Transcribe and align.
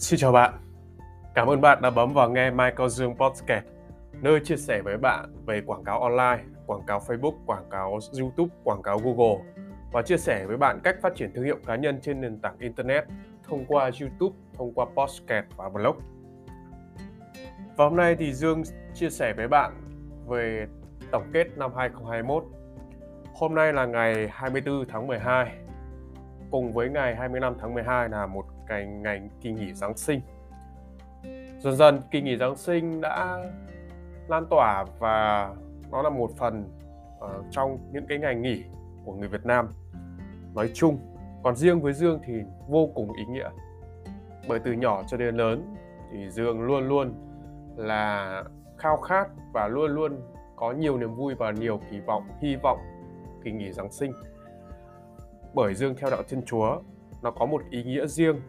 Xin 0.00 0.18
chào 0.18 0.32
bạn. 0.32 0.52
Cảm 1.34 1.48
ơn 1.48 1.60
bạn 1.60 1.82
đã 1.82 1.90
bấm 1.90 2.12
vào 2.12 2.30
nghe 2.30 2.50
Michael 2.50 2.88
Dương 2.88 3.14
Podcast, 3.16 3.64
nơi 4.12 4.40
chia 4.44 4.56
sẻ 4.56 4.82
với 4.82 4.96
bạn 4.96 5.32
về 5.46 5.62
quảng 5.66 5.84
cáo 5.84 6.00
online, 6.00 6.44
quảng 6.66 6.82
cáo 6.86 6.98
Facebook, 6.98 7.34
quảng 7.46 7.64
cáo 7.70 7.98
YouTube, 8.20 8.54
quảng 8.64 8.82
cáo 8.82 8.98
Google 8.98 9.44
và 9.92 10.02
chia 10.02 10.16
sẻ 10.16 10.46
với 10.46 10.56
bạn 10.56 10.80
cách 10.84 10.96
phát 11.02 11.14
triển 11.16 11.32
thương 11.34 11.44
hiệu 11.44 11.56
cá 11.66 11.76
nhân 11.76 12.00
trên 12.02 12.20
nền 12.20 12.40
tảng 12.40 12.58
Internet 12.58 13.04
thông 13.48 13.64
qua 13.64 13.90
YouTube, 14.00 14.36
thông 14.58 14.72
qua 14.74 14.86
podcast 14.96 15.46
và 15.56 15.68
blog. 15.68 15.96
Và 17.76 17.84
hôm 17.84 17.96
nay 17.96 18.16
thì 18.18 18.32
Dương 18.32 18.62
chia 18.94 19.10
sẻ 19.10 19.32
với 19.36 19.48
bạn 19.48 19.72
về 20.28 20.66
tổng 21.10 21.30
kết 21.32 21.46
năm 21.56 21.70
2021. 21.76 22.44
Hôm 23.34 23.54
nay 23.54 23.72
là 23.72 23.86
ngày 23.86 24.28
24 24.30 24.84
tháng 24.88 25.06
12 25.06 25.52
cùng 26.50 26.72
với 26.72 26.88
ngày 26.88 27.16
25 27.16 27.54
tháng 27.60 27.74
12 27.74 28.08
là 28.08 28.26
một 28.26 28.44
ngành 28.70 29.02
ngày 29.02 29.20
kỳ 29.40 29.52
nghỉ 29.52 29.72
Giáng 29.72 29.96
sinh. 29.96 30.20
Dần 31.58 31.76
dần 31.76 32.00
kỳ 32.10 32.20
nghỉ 32.20 32.36
Giáng 32.36 32.56
sinh 32.56 33.00
đã 33.00 33.44
lan 34.28 34.46
tỏa 34.50 34.84
và 34.98 35.50
nó 35.90 36.02
là 36.02 36.10
một 36.10 36.30
phần 36.36 36.64
uh, 37.18 37.46
trong 37.50 37.78
những 37.92 38.06
cái 38.08 38.18
ngày 38.18 38.34
nghỉ 38.34 38.64
của 39.04 39.12
người 39.12 39.28
Việt 39.28 39.46
Nam 39.46 39.68
nói 40.54 40.70
chung. 40.74 40.98
Còn 41.42 41.56
riêng 41.56 41.80
với 41.80 41.92
Dương 41.92 42.20
thì 42.26 42.34
vô 42.68 42.88
cùng 42.94 43.12
ý 43.12 43.24
nghĩa. 43.24 43.50
Bởi 44.48 44.58
từ 44.58 44.72
nhỏ 44.72 45.02
cho 45.06 45.16
đến 45.16 45.36
lớn 45.36 45.74
thì 46.12 46.30
Dương 46.30 46.62
luôn 46.62 46.88
luôn 46.88 47.14
là 47.76 48.44
khao 48.78 48.96
khát 48.96 49.28
và 49.52 49.68
luôn 49.68 49.90
luôn 49.90 50.20
có 50.56 50.72
nhiều 50.72 50.98
niềm 50.98 51.14
vui 51.14 51.34
và 51.34 51.50
nhiều 51.50 51.80
kỳ 51.90 52.00
vọng, 52.00 52.28
hy 52.40 52.56
vọng 52.56 52.78
kỳ 53.44 53.52
nghỉ 53.52 53.72
Giáng 53.72 53.92
sinh 53.92 54.12
bởi 55.54 55.74
Dương 55.74 55.94
theo 55.98 56.10
đạo 56.10 56.22
Thiên 56.28 56.42
Chúa 56.42 56.80
nó 57.22 57.30
có 57.30 57.46
một 57.46 57.62
ý 57.70 57.84
nghĩa 57.84 58.06
riêng 58.06 58.40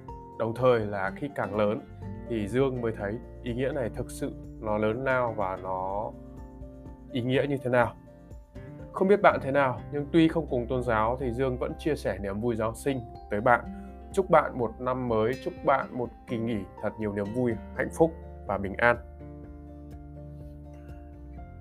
đồng 0.41 0.53
thời 0.53 0.79
là 0.79 1.11
khi 1.15 1.29
càng 1.35 1.55
lớn 1.55 1.81
thì 2.29 2.47
Dương 2.47 2.81
mới 2.81 2.91
thấy 2.97 3.13
ý 3.43 3.53
nghĩa 3.53 3.71
này 3.75 3.89
thực 3.95 4.11
sự 4.11 4.31
nó 4.59 4.77
lớn 4.77 5.03
lao 5.03 5.33
và 5.37 5.57
nó 5.63 6.11
ý 7.11 7.21
nghĩa 7.21 7.45
như 7.49 7.57
thế 7.57 7.69
nào. 7.69 7.93
Không 8.91 9.07
biết 9.07 9.19
bạn 9.23 9.39
thế 9.43 9.51
nào 9.51 9.81
nhưng 9.91 10.05
tuy 10.11 10.27
không 10.27 10.47
cùng 10.49 10.67
tôn 10.67 10.83
giáo 10.83 11.17
thì 11.19 11.31
Dương 11.31 11.57
vẫn 11.57 11.71
chia 11.79 11.95
sẻ 11.95 12.17
niềm 12.21 12.41
vui 12.41 12.55
Giáng 12.55 12.75
sinh 12.75 12.99
tới 13.31 13.41
bạn. 13.41 13.65
Chúc 14.13 14.29
bạn 14.29 14.59
một 14.59 14.71
năm 14.79 15.07
mới 15.07 15.33
chúc 15.43 15.53
bạn 15.65 15.87
một 15.97 16.09
kỳ 16.27 16.37
nghỉ 16.37 16.59
thật 16.81 16.89
nhiều 16.99 17.13
niềm 17.13 17.33
vui 17.35 17.53
hạnh 17.75 17.89
phúc 17.93 18.11
và 18.47 18.57
bình 18.57 18.73
an. 18.77 18.97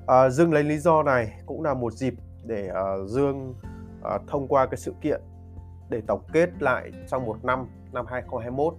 À, 0.07 0.29
Dương 0.29 0.53
lấy 0.53 0.65
lý 0.65 0.79
do 0.79 1.03
này 1.03 1.41
cũng 1.47 1.63
là 1.63 1.75
một 1.75 1.93
dịp 1.93 2.15
để 2.45 2.71
uh, 2.71 3.09
Dương 3.09 3.55
uh, 4.15 4.23
thông 4.27 4.49
qua 4.49 4.67
cái 4.67 4.77
sự 4.77 4.95
kiện 5.01 5.21
để 5.89 6.01
tổng 6.07 6.23
kết 6.33 6.51
lại 6.63 6.91
trong 7.09 7.27
một 7.27 7.45
năm 7.45 7.67
năm 7.93 8.07
2021. 8.09 8.75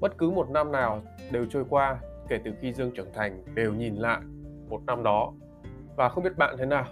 Bất 0.00 0.18
cứ 0.18 0.30
một 0.30 0.50
năm 0.50 0.72
nào 0.72 1.02
đều 1.30 1.46
trôi 1.50 1.64
qua 1.68 2.00
kể 2.28 2.40
từ 2.44 2.52
khi 2.60 2.72
Dương 2.72 2.90
trưởng 2.94 3.12
thành 3.14 3.44
đều 3.54 3.74
nhìn 3.74 3.94
lại 3.94 4.20
một 4.68 4.80
năm 4.86 5.02
đó 5.02 5.32
và 5.96 6.08
không 6.08 6.24
biết 6.24 6.36
bạn 6.38 6.56
thế 6.58 6.66
nào. 6.66 6.84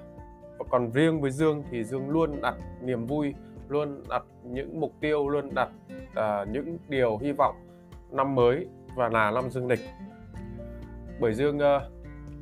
Và 0.58 0.64
còn 0.70 0.90
riêng 0.90 1.20
với 1.20 1.30
Dương 1.30 1.62
thì 1.70 1.84
Dương 1.84 2.10
luôn 2.10 2.40
đặt 2.40 2.54
niềm 2.80 3.06
vui, 3.06 3.34
luôn 3.68 4.02
đặt 4.08 4.22
những 4.42 4.80
mục 4.80 4.92
tiêu, 5.00 5.28
luôn 5.28 5.54
đặt 5.54 5.68
uh, 6.10 6.48
những 6.48 6.78
điều 6.88 7.18
hy 7.18 7.32
vọng 7.32 7.54
năm 8.10 8.34
mới 8.34 8.66
và 8.96 9.08
là 9.08 9.30
năm 9.30 9.50
dương 9.50 9.66
lịch. 9.66 9.80
Bởi 11.20 11.34
Dương 11.34 11.56
uh, 11.56 11.82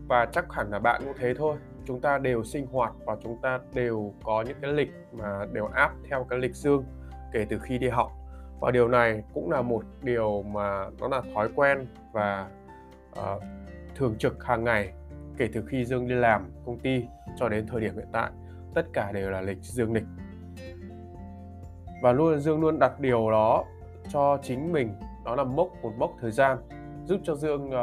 và 0.08 0.26
chắc 0.32 0.52
hẳn 0.52 0.70
là 0.70 0.78
bạn 0.78 1.02
cũng 1.04 1.14
thế 1.18 1.34
thôi 1.34 1.56
chúng 1.86 2.00
ta 2.00 2.18
đều 2.18 2.44
sinh 2.44 2.66
hoạt 2.66 2.92
và 3.06 3.16
chúng 3.22 3.38
ta 3.42 3.60
đều 3.74 4.14
có 4.24 4.42
những 4.42 4.56
cái 4.62 4.72
lịch 4.72 4.92
mà 5.12 5.46
đều 5.52 5.66
áp 5.66 5.92
theo 6.10 6.26
cái 6.30 6.38
lịch 6.38 6.54
dương 6.54 6.84
kể 7.32 7.46
từ 7.48 7.58
khi 7.58 7.78
đi 7.78 7.88
học 7.88 8.12
và 8.60 8.70
điều 8.70 8.88
này 8.88 9.22
cũng 9.34 9.50
là 9.50 9.62
một 9.62 9.84
điều 10.02 10.42
mà 10.42 10.86
nó 11.00 11.08
là 11.08 11.22
thói 11.34 11.48
quen 11.54 11.86
và 12.12 12.48
uh, 13.18 13.42
thường 13.94 14.14
trực 14.18 14.44
hàng 14.44 14.64
ngày 14.64 14.92
kể 15.36 15.48
từ 15.52 15.64
khi 15.66 15.84
dương 15.84 16.08
đi 16.08 16.14
làm 16.14 16.50
công 16.66 16.78
ty 16.78 17.04
cho 17.36 17.48
đến 17.48 17.66
thời 17.66 17.80
điểm 17.80 17.94
hiện 17.96 18.08
tại. 18.12 18.30
Tất 18.74 18.86
cả 18.92 19.12
đều 19.12 19.30
là 19.30 19.40
lịch 19.40 19.58
dương 19.62 19.92
lịch. 19.92 20.04
Và 22.02 22.12
luôn 22.12 22.38
dương 22.38 22.60
luôn 22.60 22.78
đặt 22.78 23.00
điều 23.00 23.30
đó 23.30 23.64
cho 24.08 24.38
chính 24.42 24.72
mình. 24.72 24.94
Đó 25.24 25.34
là 25.34 25.44
mốc 25.44 25.68
một 25.82 25.92
mốc 25.98 26.10
thời 26.20 26.30
gian 26.30 26.58
giúp 27.04 27.20
cho 27.24 27.34
dương 27.34 27.68
uh, 27.68 27.74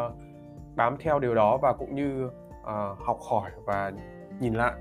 bám 0.75 0.97
theo 1.00 1.19
điều 1.19 1.35
đó 1.35 1.57
và 1.57 1.73
cũng 1.73 1.95
như 1.95 2.25
uh, 2.25 3.00
học 3.00 3.19
hỏi 3.29 3.51
và 3.66 3.91
nhìn 4.39 4.53
lại. 4.53 4.73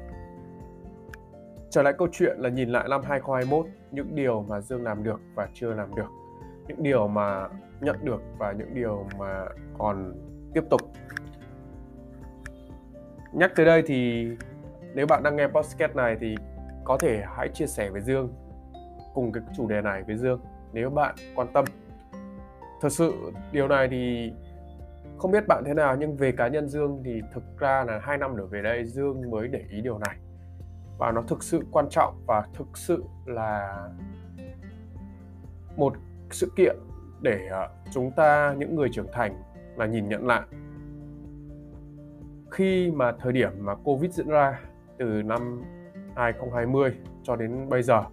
Trở 1.70 1.82
lại 1.82 1.92
câu 1.98 2.08
chuyện 2.12 2.36
là 2.38 2.48
nhìn 2.48 2.68
lại 2.68 2.86
năm 2.90 3.00
2021, 3.04 3.66
những 3.92 4.14
điều 4.14 4.42
mà 4.48 4.60
Dương 4.60 4.82
làm 4.82 5.02
được 5.02 5.20
và 5.34 5.48
chưa 5.54 5.74
làm 5.74 5.94
được, 5.94 6.08
những 6.68 6.82
điều 6.82 7.08
mà 7.08 7.48
nhận 7.80 7.96
được 8.04 8.22
và 8.38 8.52
những 8.52 8.74
điều 8.74 9.06
mà 9.18 9.44
còn 9.78 10.14
tiếp 10.54 10.64
tục. 10.70 10.80
Nhắc 13.32 13.52
tới 13.56 13.66
đây 13.66 13.82
thì 13.86 14.28
nếu 14.94 15.06
bạn 15.06 15.22
đang 15.22 15.36
nghe 15.36 15.46
podcast 15.46 15.96
này 15.96 16.16
thì 16.20 16.36
có 16.84 16.98
thể 16.98 17.22
hãy 17.36 17.48
chia 17.48 17.66
sẻ 17.66 17.90
với 17.90 18.00
Dương 18.00 18.32
cùng 19.14 19.32
cái 19.32 19.42
chủ 19.56 19.68
đề 19.68 19.80
này 19.80 20.02
với 20.02 20.16
Dương 20.16 20.40
nếu 20.72 20.90
bạn 20.90 21.14
quan 21.34 21.48
tâm. 21.52 21.64
Thật 22.80 22.88
sự 22.92 23.32
điều 23.52 23.68
này 23.68 23.88
thì 23.90 24.32
không 25.18 25.30
biết 25.30 25.44
bạn 25.48 25.62
thế 25.66 25.74
nào 25.74 25.96
nhưng 25.96 26.16
về 26.16 26.32
cá 26.32 26.48
nhân 26.48 26.68
Dương 26.68 27.02
thì 27.04 27.20
thực 27.34 27.42
ra 27.58 27.84
là 27.84 27.98
hai 28.02 28.18
năm 28.18 28.34
trở 28.36 28.46
về 28.46 28.62
đây 28.62 28.84
Dương 28.84 29.30
mới 29.30 29.48
để 29.48 29.64
ý 29.70 29.80
điều 29.80 29.98
này 29.98 30.16
và 31.02 31.12
nó 31.12 31.22
thực 31.22 31.42
sự 31.42 31.62
quan 31.70 31.86
trọng 31.90 32.14
và 32.26 32.46
thực 32.54 32.78
sự 32.78 33.04
là 33.26 33.88
một 35.76 35.94
sự 36.30 36.52
kiện 36.56 36.76
để 37.20 37.46
ờ, 37.50 37.68
chúng 37.92 38.10
ta, 38.10 38.54
những 38.58 38.76
người 38.76 38.88
trưởng 38.92 39.06
thành 39.12 39.42
là 39.76 39.86
nhìn 39.86 40.08
nhận 40.08 40.26
lại 40.26 40.42
khi 42.50 42.90
mà 42.90 43.12
thời 43.12 43.32
điểm 43.32 43.50
mà 43.58 43.74
Covid 43.74 44.14
diễn 44.14 44.28
ra 44.28 44.60
từ 44.98 45.04
năm 45.04 45.62
2020 46.16 46.94
cho 47.22 47.36
đến 47.36 47.68
bây 47.68 47.82
giờ, 47.82 48.04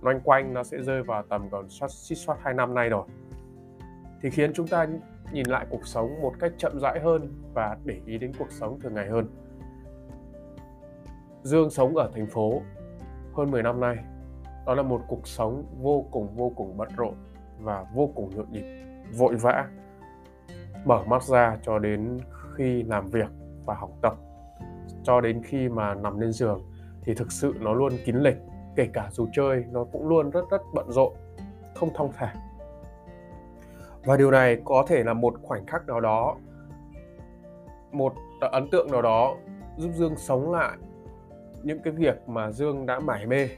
loanh 0.00 0.20
quanh 0.20 0.54
nó 0.54 0.62
sẽ 0.62 0.82
rơi 0.82 1.02
vào 1.02 1.22
tầm 1.22 1.50
còn 1.50 1.68
soát 1.68 1.90
xít 1.90 2.14
soát 2.14 2.38
hai 2.42 2.54
năm 2.54 2.74
nay 2.74 2.88
rồi 2.88 3.06
thì 4.22 4.30
khiến 4.30 4.52
chúng 4.52 4.66
ta 4.68 4.86
nhìn 5.32 5.46
lại 5.46 5.66
cuộc 5.70 5.86
sống 5.86 6.20
một 6.22 6.32
cách 6.40 6.52
chậm 6.58 6.80
rãi 6.80 7.00
hơn 7.00 7.32
và 7.54 7.76
để 7.84 8.00
ý 8.06 8.18
đến 8.18 8.32
cuộc 8.38 8.52
sống 8.52 8.80
thường 8.80 8.94
ngày 8.94 9.08
hơn. 9.08 9.26
Dương 11.46 11.70
sống 11.70 11.96
ở 11.96 12.10
thành 12.14 12.26
phố 12.26 12.62
hơn 13.34 13.50
10 13.50 13.62
năm 13.62 13.80
nay. 13.80 13.96
Đó 14.66 14.74
là 14.74 14.82
một 14.82 15.00
cuộc 15.08 15.28
sống 15.28 15.64
vô 15.80 16.06
cùng 16.10 16.28
vô 16.36 16.52
cùng 16.56 16.76
bận 16.76 16.88
rộn 16.96 17.14
và 17.58 17.86
vô 17.94 18.10
cùng 18.14 18.36
nhộn 18.36 18.46
nhịp, 18.52 18.64
vội 19.18 19.34
vã. 19.34 19.68
Mở 20.84 21.04
mắt 21.04 21.22
ra 21.22 21.58
cho 21.62 21.78
đến 21.78 22.18
khi 22.54 22.82
làm 22.82 23.06
việc 23.06 23.30
và 23.66 23.74
học 23.74 23.90
tập 24.02 24.14
cho 25.02 25.20
đến 25.20 25.42
khi 25.44 25.68
mà 25.68 25.94
nằm 25.94 26.20
lên 26.20 26.32
giường 26.32 26.60
thì 27.02 27.14
thực 27.14 27.32
sự 27.32 27.54
nó 27.60 27.74
luôn 27.74 27.92
kín 28.04 28.16
lịch 28.16 28.36
kể 28.76 28.88
cả 28.92 29.08
dù 29.12 29.28
chơi 29.32 29.64
nó 29.70 29.84
cũng 29.84 30.08
luôn 30.08 30.30
rất 30.30 30.44
rất 30.50 30.62
bận 30.74 30.90
rộn 30.90 31.12
không 31.74 31.90
thong 31.94 32.12
thả 32.12 32.34
và 34.04 34.16
điều 34.16 34.30
này 34.30 34.60
có 34.64 34.84
thể 34.88 35.04
là 35.04 35.12
một 35.12 35.34
khoảnh 35.42 35.66
khắc 35.66 35.86
nào 35.86 36.00
đó 36.00 36.36
một 37.92 38.14
ấn 38.40 38.70
tượng 38.70 38.90
nào 38.92 39.02
đó 39.02 39.36
giúp 39.76 39.90
dương 39.94 40.16
sống 40.16 40.52
lại 40.52 40.78
những 41.66 41.82
cái 41.82 41.92
việc 41.92 42.28
mà 42.28 42.50
dương 42.50 42.86
đã 42.86 43.00
mải 43.00 43.26
mê, 43.26 43.48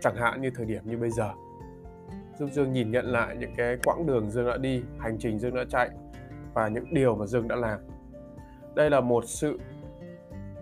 chẳng 0.00 0.16
hạn 0.16 0.40
như 0.40 0.50
thời 0.54 0.66
điểm 0.66 0.82
như 0.84 0.98
bây 0.98 1.10
giờ. 1.10 1.30
Giúp 2.38 2.48
dương 2.52 2.72
nhìn 2.72 2.90
nhận 2.90 3.04
lại 3.04 3.36
những 3.36 3.54
cái 3.56 3.76
quãng 3.84 4.06
đường 4.06 4.30
dương 4.30 4.46
đã 4.46 4.56
đi, 4.56 4.82
hành 4.98 5.16
trình 5.18 5.38
dương 5.38 5.54
đã 5.54 5.64
chạy 5.70 5.90
và 6.54 6.68
những 6.68 6.94
điều 6.94 7.14
mà 7.16 7.26
dương 7.26 7.48
đã 7.48 7.56
làm. 7.56 7.80
Đây 8.74 8.90
là 8.90 9.00
một 9.00 9.24
sự 9.26 9.60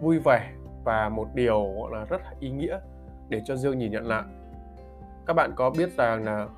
vui 0.00 0.19
vẻ 0.25 0.53
và 0.84 1.09
một 1.09 1.28
điều 1.34 1.75
gọi 1.76 1.92
là 1.92 2.04
rất 2.04 2.20
ý 2.41 2.50
nghĩa 2.50 2.78
để 3.28 3.43
cho 3.44 3.56
dương 3.56 3.78
nhìn 3.78 3.93
nhận 3.93 4.06
lại. 4.06 4.25
Các 5.26 5.32
bạn 5.32 5.52
có 5.56 5.70
biết 5.70 5.96
rằng 5.96 6.25
là, 6.25 6.49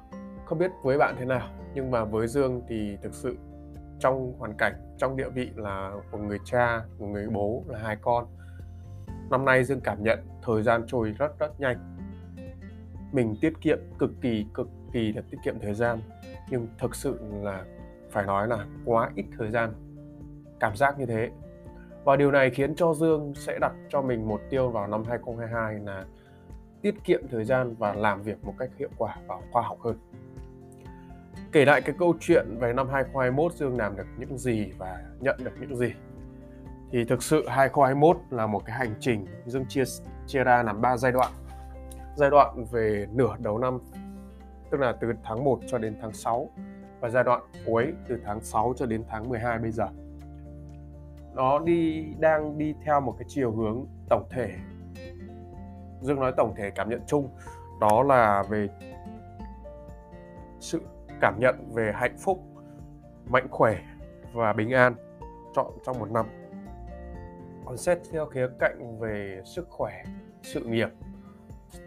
không 0.44 0.58
biết 0.58 0.70
với 0.82 0.98
bạn 0.98 1.14
thế 1.18 1.24
nào, 1.24 1.48
nhưng 1.74 1.90
mà 1.90 2.04
với 2.04 2.26
dương 2.26 2.62
thì 2.68 2.96
thực 3.02 3.14
sự 3.14 3.36
trong 3.98 4.32
hoàn 4.38 4.54
cảnh, 4.54 4.74
trong 4.98 5.16
địa 5.16 5.28
vị 5.28 5.50
là 5.56 5.92
một 6.12 6.18
người 6.18 6.38
cha, 6.44 6.82
một 6.98 7.06
người 7.06 7.26
bố, 7.32 7.64
là 7.66 7.78
hai 7.78 7.96
con 8.02 8.26
năm 9.30 9.44
nay 9.44 9.64
dương 9.64 9.80
cảm 9.80 10.02
nhận 10.02 10.18
thời 10.42 10.62
gian 10.62 10.82
trôi 10.86 11.14
rất 11.18 11.38
rất 11.38 11.60
nhanh. 11.60 11.96
Mình 13.12 13.36
tiết 13.40 13.52
kiệm 13.60 13.78
cực 13.98 14.10
kỳ 14.20 14.46
cực 14.54 14.68
kỳ 14.92 15.12
là 15.12 15.22
tiết 15.30 15.38
kiệm 15.44 15.58
thời 15.58 15.74
gian, 15.74 15.98
nhưng 16.50 16.68
thực 16.78 16.94
sự 16.94 17.18
là 17.42 17.64
phải 18.10 18.26
nói 18.26 18.48
là 18.48 18.66
quá 18.84 19.10
ít 19.14 19.24
thời 19.38 19.50
gian, 19.50 19.72
cảm 20.60 20.76
giác 20.76 20.98
như 20.98 21.06
thế. 21.06 21.30
Và 22.04 22.16
điều 22.16 22.30
này 22.30 22.50
khiến 22.50 22.74
cho 22.74 22.94
Dương 22.94 23.32
sẽ 23.34 23.58
đặt 23.60 23.72
cho 23.88 24.02
mình 24.02 24.28
một 24.28 24.40
tiêu 24.50 24.70
vào 24.70 24.86
năm 24.86 25.04
2022 25.04 25.74
là 25.74 26.04
tiết 26.82 26.94
kiệm 27.04 27.28
thời 27.30 27.44
gian 27.44 27.74
và 27.78 27.94
làm 27.94 28.22
việc 28.22 28.44
một 28.44 28.54
cách 28.58 28.70
hiệu 28.78 28.88
quả 28.98 29.16
và 29.26 29.36
khoa 29.52 29.62
học 29.62 29.78
hơn. 29.80 29.98
Kể 31.52 31.64
lại 31.64 31.80
cái 31.80 31.94
câu 31.98 32.14
chuyện 32.20 32.46
về 32.60 32.72
năm 32.72 32.88
2021 32.88 33.52
Dương 33.52 33.76
làm 33.76 33.96
được 33.96 34.06
những 34.18 34.38
gì 34.38 34.72
và 34.78 35.02
nhận 35.20 35.36
được 35.44 35.52
những 35.60 35.76
gì 35.76 35.92
thì 36.90 37.04
thực 37.04 37.22
sự 37.22 37.48
2021 37.48 38.16
là 38.30 38.46
một 38.46 38.64
cái 38.64 38.76
hành 38.76 38.94
trình. 39.00 39.26
Dương 39.46 39.66
chia 39.68 39.84
chia 40.26 40.44
ra 40.44 40.62
làm 40.62 40.80
3 40.80 40.96
giai 40.96 41.12
đoạn. 41.12 41.32
Giai 42.16 42.30
đoạn 42.30 42.64
về 42.70 43.06
nửa 43.12 43.36
đầu 43.38 43.58
năm, 43.58 43.78
tức 44.70 44.80
là 44.80 44.92
từ 45.00 45.12
tháng 45.24 45.44
1 45.44 45.60
cho 45.66 45.78
đến 45.78 45.96
tháng 46.00 46.12
6 46.12 46.50
và 47.00 47.08
giai 47.08 47.24
đoạn 47.24 47.40
cuối 47.66 47.92
từ 48.08 48.18
tháng 48.24 48.40
6 48.40 48.74
cho 48.76 48.86
đến 48.86 49.04
tháng 49.08 49.28
12 49.28 49.58
bây 49.58 49.70
giờ. 49.70 49.88
Nó 51.34 51.58
đi, 51.58 52.06
đang 52.18 52.58
đi 52.58 52.74
theo 52.84 53.00
một 53.00 53.14
cái 53.18 53.24
chiều 53.28 53.52
hướng 53.52 53.86
tổng 54.08 54.26
thể. 54.30 54.50
Dương 56.00 56.20
nói 56.20 56.32
tổng 56.36 56.54
thể 56.56 56.70
cảm 56.70 56.88
nhận 56.88 57.00
chung. 57.06 57.28
Đó 57.80 58.02
là 58.02 58.44
về 58.48 58.68
sự 60.60 60.80
cảm 61.20 61.40
nhận 61.40 61.70
về 61.74 61.92
hạnh 61.94 62.16
phúc, 62.18 62.42
mạnh 63.26 63.46
khỏe 63.50 63.78
và 64.32 64.52
bình 64.52 64.70
an 64.70 64.94
chọn 65.54 65.72
trong 65.86 65.98
một 65.98 66.10
năm 66.10 66.26
còn 67.68 67.76
xét 67.76 67.98
theo 68.12 68.26
khía 68.26 68.48
cạnh 68.58 68.98
về 69.00 69.42
sức 69.44 69.66
khỏe 69.70 70.02
sự 70.42 70.64
nghiệp 70.64 70.88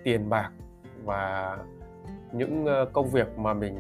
tiền 0.04 0.30
bạc 0.30 0.52
và 1.04 1.58
những 2.32 2.66
ờ, 2.66 2.86
công 2.94 3.10
việc 3.10 3.38
mà 3.38 3.54
mình 3.54 3.76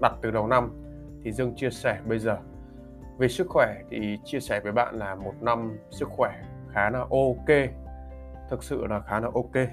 đặt 0.00 0.12
từ 0.22 0.30
đầu 0.30 0.46
năm. 0.46 0.82
Thì 1.22 1.32
dương 1.32 1.54
chia 1.56 1.70
sẻ 1.70 2.00
bây 2.06 2.18
giờ. 2.18 2.38
Về 3.18 3.28
sức 3.28 3.46
khỏe 3.48 3.82
thì 3.90 4.18
chia 4.24 4.40
sẻ 4.40 4.60
với 4.60 4.72
bạn 4.72 4.94
là 4.94 5.14
một 5.14 5.34
năm 5.40 5.78
sức 5.90 6.08
khỏe 6.08 6.42
khá 6.72 6.90
là 6.90 6.98
ok. 6.98 7.70
Thực 8.50 8.64
sự 8.64 8.86
là 8.86 9.00
khá 9.00 9.20
là 9.20 9.28
ok. 9.34 9.68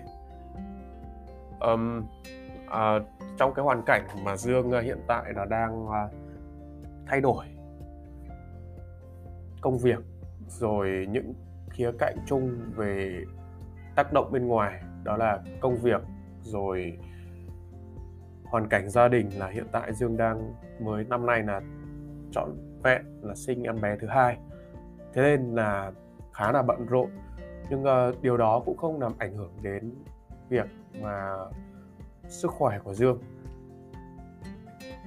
Um, 1.60 2.04
à, 2.70 3.00
trong 3.38 3.54
cái 3.54 3.66
hoàn 3.66 3.82
cảnh 3.86 4.08
mà 4.24 4.38
dương 4.38 4.72
ờ, 4.72 4.82
hiện 4.82 5.00
tại 5.08 5.34
là 5.36 5.46
đang 5.46 5.88
ờ, 5.88 6.10
thay 7.08 7.22
đổi 7.22 7.46
công 9.62 9.78
việc 9.78 10.00
rồi 10.48 11.08
những 11.10 11.34
khía 11.74 11.92
cạnh 12.00 12.18
chung 12.26 12.60
về 12.76 13.24
tác 13.96 14.14
động 14.14 14.32
bên 14.32 14.48
ngoài 14.48 14.84
đó 15.04 15.18
là 15.18 15.40
công 15.62 15.76
việc 15.76 16.02
rồi 16.42 17.00
hoàn 18.44 18.68
cảnh 18.68 18.90
gia 18.90 19.08
đình 19.08 19.30
là 19.38 19.48
hiện 19.48 19.66
tại 19.72 19.94
dương 19.94 20.18
đang 20.18 20.54
mới 20.80 21.04
năm 21.04 21.26
nay 21.26 21.44
là 21.44 21.62
chọn 22.32 22.50
vẹn 22.84 23.02
là 23.22 23.36
sinh 23.36 23.64
em 23.64 23.82
bé 23.82 23.98
thứ 24.02 24.08
hai. 24.08 24.38
Thế 25.14 25.22
nên 25.22 25.56
là 25.56 25.92
khá 26.34 26.52
là 26.52 26.62
bận 26.62 26.86
rộn. 26.86 27.10
Nhưng 27.70 27.84
uh, 27.84 28.22
điều 28.22 28.38
đó 28.38 28.62
cũng 28.66 28.78
không 28.78 29.02
làm 29.02 29.12
ảnh 29.18 29.38
hưởng 29.38 29.52
đến 29.62 29.92
việc 30.50 30.66
mà 31.02 31.36
sức 32.28 32.52
khỏe 32.52 32.80
của 32.80 32.94
dương. 32.94 33.20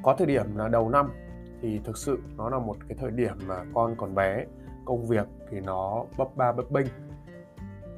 Có 0.03 0.15
thời 0.19 0.27
điểm 0.27 0.57
là 0.57 0.69
đầu 0.69 0.89
năm 0.89 1.11
thì 1.61 1.81
thực 1.85 1.97
sự 1.97 2.19
nó 2.37 2.49
là 2.49 2.59
một 2.59 2.77
cái 2.89 2.99
thời 3.01 3.11
điểm 3.11 3.39
mà 3.47 3.65
con 3.75 3.95
còn 3.97 4.15
bé 4.15 4.45
công 4.87 5.07
việc 5.07 5.27
thì 5.51 5.61
nó 5.61 6.05
bấp 6.19 6.37
ba 6.37 6.53
bấp 6.53 6.71
bênh. 6.71 6.87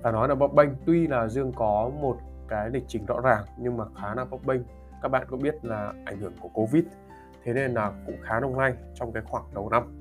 Và 0.03 0.13
nói 0.13 0.29
là 0.29 0.35
bấp 0.35 0.53
bênh, 0.53 0.69
tuy 0.87 1.07
là 1.07 1.29
dương 1.29 1.53
có 1.53 1.91
một 2.01 2.17
cái 2.49 2.71
lịch 2.71 2.85
trình 2.89 3.07
rõ 3.07 3.21
ràng 3.21 3.45
nhưng 3.59 3.77
mà 3.77 3.85
khá 4.01 4.15
là 4.15 4.25
bấp 4.25 4.41
bênh. 4.47 4.61
Các 5.03 5.09
bạn 5.09 5.27
cũng 5.31 5.43
biết 5.43 5.65
là 5.65 5.93
ảnh 6.05 6.19
hưởng 6.19 6.33
của 6.41 6.49
covid, 6.49 6.85
thế 7.45 7.53
nên 7.53 7.75
là 7.75 7.93
cũng 8.07 8.17
khá 8.23 8.41
đông 8.41 8.59
lay 8.59 8.75
trong 8.95 9.13
cái 9.13 9.23
khoảng 9.27 9.45
đầu 9.55 9.69
năm. 9.69 10.01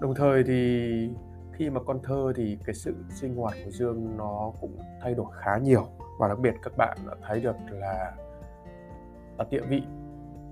Đồng 0.00 0.14
thời 0.14 0.44
thì 0.44 1.10
khi 1.52 1.70
mà 1.70 1.80
con 1.86 1.98
thơ 2.02 2.32
thì 2.36 2.58
cái 2.64 2.74
sự 2.74 2.94
sinh 3.08 3.36
hoạt 3.36 3.54
của 3.64 3.70
dương 3.70 4.16
nó 4.16 4.52
cũng 4.60 4.78
thay 5.02 5.14
đổi 5.14 5.26
khá 5.32 5.58
nhiều. 5.58 5.86
Và 6.18 6.28
đặc 6.28 6.38
biệt 6.38 6.54
các 6.62 6.76
bạn 6.76 6.98
đã 7.06 7.14
thấy 7.22 7.40
được 7.40 7.56
là 7.70 8.12
ở 9.36 9.46
địa 9.50 9.62
vị 9.68 9.82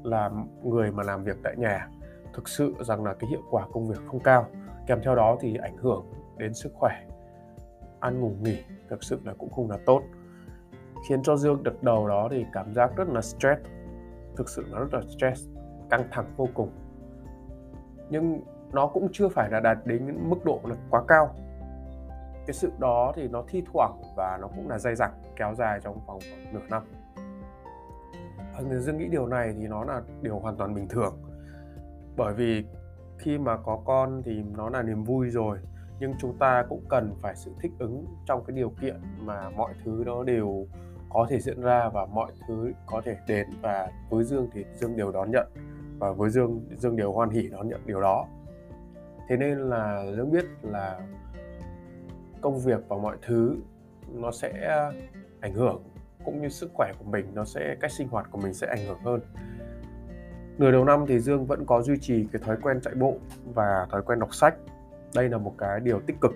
là 0.03 0.31
người 0.63 0.91
mà 0.91 1.03
làm 1.03 1.25
việc 1.25 1.37
tại 1.45 1.55
nhà, 1.57 1.89
thực 2.35 2.49
sự 2.49 2.75
rằng 2.81 3.05
là 3.05 3.15
cái 3.15 3.31
hiệu 3.31 3.43
quả 3.51 3.67
công 3.73 3.89
việc 3.89 3.99
không 4.07 4.21
cao 4.21 4.47
kèm 4.87 5.01
theo 5.05 5.15
đó 5.15 5.37
thì 5.41 5.57
ảnh 5.57 5.77
hưởng 5.77 6.07
đến 6.37 6.55
sức 6.55 6.73
khỏe. 6.75 6.93
Ăn 8.01 8.21
ngủ, 8.21 8.33
nghỉ 8.41 8.59
thực 8.89 9.05
sự 9.05 9.21
là 9.25 9.35
cũng 9.39 9.51
không 9.51 9.71
là 9.71 9.79
tốt. 9.87 10.03
Khiến 11.09 11.23
cho 11.23 11.37
dương 11.37 11.63
đợt 11.63 11.83
đầu 11.83 12.09
đó 12.09 12.29
thì 12.31 12.47
cảm 12.53 12.75
giác 12.75 12.97
rất 12.97 13.09
là 13.09 13.21
stress. 13.21 13.63
Thực 14.37 14.49
sự 14.49 14.65
nó 14.71 14.79
rất 14.79 14.95
là 14.95 15.01
stress, 15.09 15.49
căng 15.91 16.05
thẳng 16.11 16.35
vô 16.37 16.49
cùng. 16.55 16.71
Nhưng 18.11 18.41
nó 18.73 18.87
cũng 18.87 19.09
chưa 19.13 19.29
phải 19.29 19.51
là 19.51 19.61
đạt 19.61 19.79
đến 19.85 20.31
mức 20.31 20.45
độ 20.45 20.61
là 20.65 20.77
quá 20.91 21.03
cao. 21.09 21.35
Cái 22.47 22.55
sự 22.55 22.73
đó 22.79 23.13
thì 23.17 23.29
nó 23.29 23.45
thi 23.49 23.63
thoảng 23.73 24.03
và 24.17 24.39
nó 24.41 24.49
cũng 24.49 24.69
là 24.69 24.79
dây 24.79 24.95
dẳng 24.95 25.13
kéo 25.37 25.55
dài 25.55 25.81
trong 25.83 25.95
vòng 26.07 26.19
khoảng 26.31 26.55
nửa 26.55 26.67
năm. 26.71 26.83
Người 28.69 28.81
dương 28.81 28.99
nghĩ 28.99 29.09
điều 29.09 29.27
này 29.27 29.55
thì 29.61 29.67
nó 29.67 29.85
là 29.85 30.03
điều 30.23 30.39
hoàn 30.39 30.57
toàn 30.57 30.75
bình 30.75 30.89
thường. 30.89 31.17
Bởi 32.17 32.35
vì 32.35 32.67
khi 33.19 33.39
mà 33.39 33.57
có 33.57 33.81
con 33.85 34.23
thì 34.25 34.43
nó 34.57 34.71
là 34.71 34.83
niềm 34.83 35.05
vui 35.05 35.31
rồi, 35.31 35.59
nhưng 36.01 36.15
chúng 36.21 36.39
ta 36.39 36.65
cũng 36.69 36.85
cần 36.89 37.15
phải 37.23 37.37
sự 37.37 37.51
thích 37.61 37.73
ứng 37.79 38.07
trong 38.27 38.45
cái 38.45 38.57
điều 38.57 38.71
kiện 38.81 38.97
mà 39.21 39.51
mọi 39.51 39.75
thứ 39.85 40.03
nó 40.07 40.25
đều 40.25 40.67
có 41.09 41.27
thể 41.31 41.41
diễn 41.41 41.61
ra 41.61 41.89
và 41.89 42.07
mọi 42.07 42.33
thứ 42.49 42.73
có 42.87 43.03
thể 43.05 43.17
đến 43.27 43.47
và 43.63 43.91
với 44.11 44.25
dương 44.25 44.49
thì 44.53 44.65
dương 44.75 44.97
đều 44.97 45.13
đón 45.13 45.31
nhận 45.31 45.47
và 45.99 46.13
với 46.13 46.31
dương 46.31 46.61
dương 46.77 46.97
đều 46.97 47.13
hoan 47.13 47.31
hỉ 47.31 47.49
đón 47.49 47.69
nhận 47.69 47.81
điều 47.87 48.01
đó. 48.01 48.27
Thế 49.29 49.37
nên 49.37 49.59
là 49.59 50.05
dương 50.17 50.31
biết 50.31 50.45
là 50.63 51.01
công 52.41 52.59
việc 52.59 52.89
và 52.89 52.97
mọi 52.97 53.17
thứ 53.23 53.57
nó 54.13 54.31
sẽ 54.31 54.53
ảnh 55.41 55.55
hưởng, 55.55 55.83
cũng 56.25 56.43
như 56.43 56.49
sức 56.49 56.71
khỏe 56.75 56.93
của 56.99 57.05
mình, 57.05 57.27
nó 57.35 57.45
sẽ, 57.45 57.77
cách 57.81 57.93
sinh 57.93 58.09
hoạt 58.09 58.31
của 58.31 58.39
mình 58.39 58.55
sẽ 58.55 58.67
ảnh 58.67 58.87
hưởng 58.87 58.99
hơn 59.05 59.21
nửa 60.59 60.71
đầu 60.71 60.85
năm 60.85 61.05
thì 61.09 61.21
dương 61.21 61.47
vẫn 61.47 61.67
có 61.67 61.83
duy 61.83 61.99
trì 62.01 62.27
cái 62.33 62.43
thói 62.45 62.57
quen 62.63 62.81
chạy 62.81 62.95
bộ 62.95 63.15
và 63.55 63.87
thói 63.91 64.03
quen 64.03 64.19
đọc 64.19 64.35
sách. 64.35 64.55
Đây 65.15 65.29
là 65.29 65.39
một 65.39 65.55
cái 65.59 65.81
điều 65.81 66.01
tích 66.01 66.17
cực. 66.21 66.33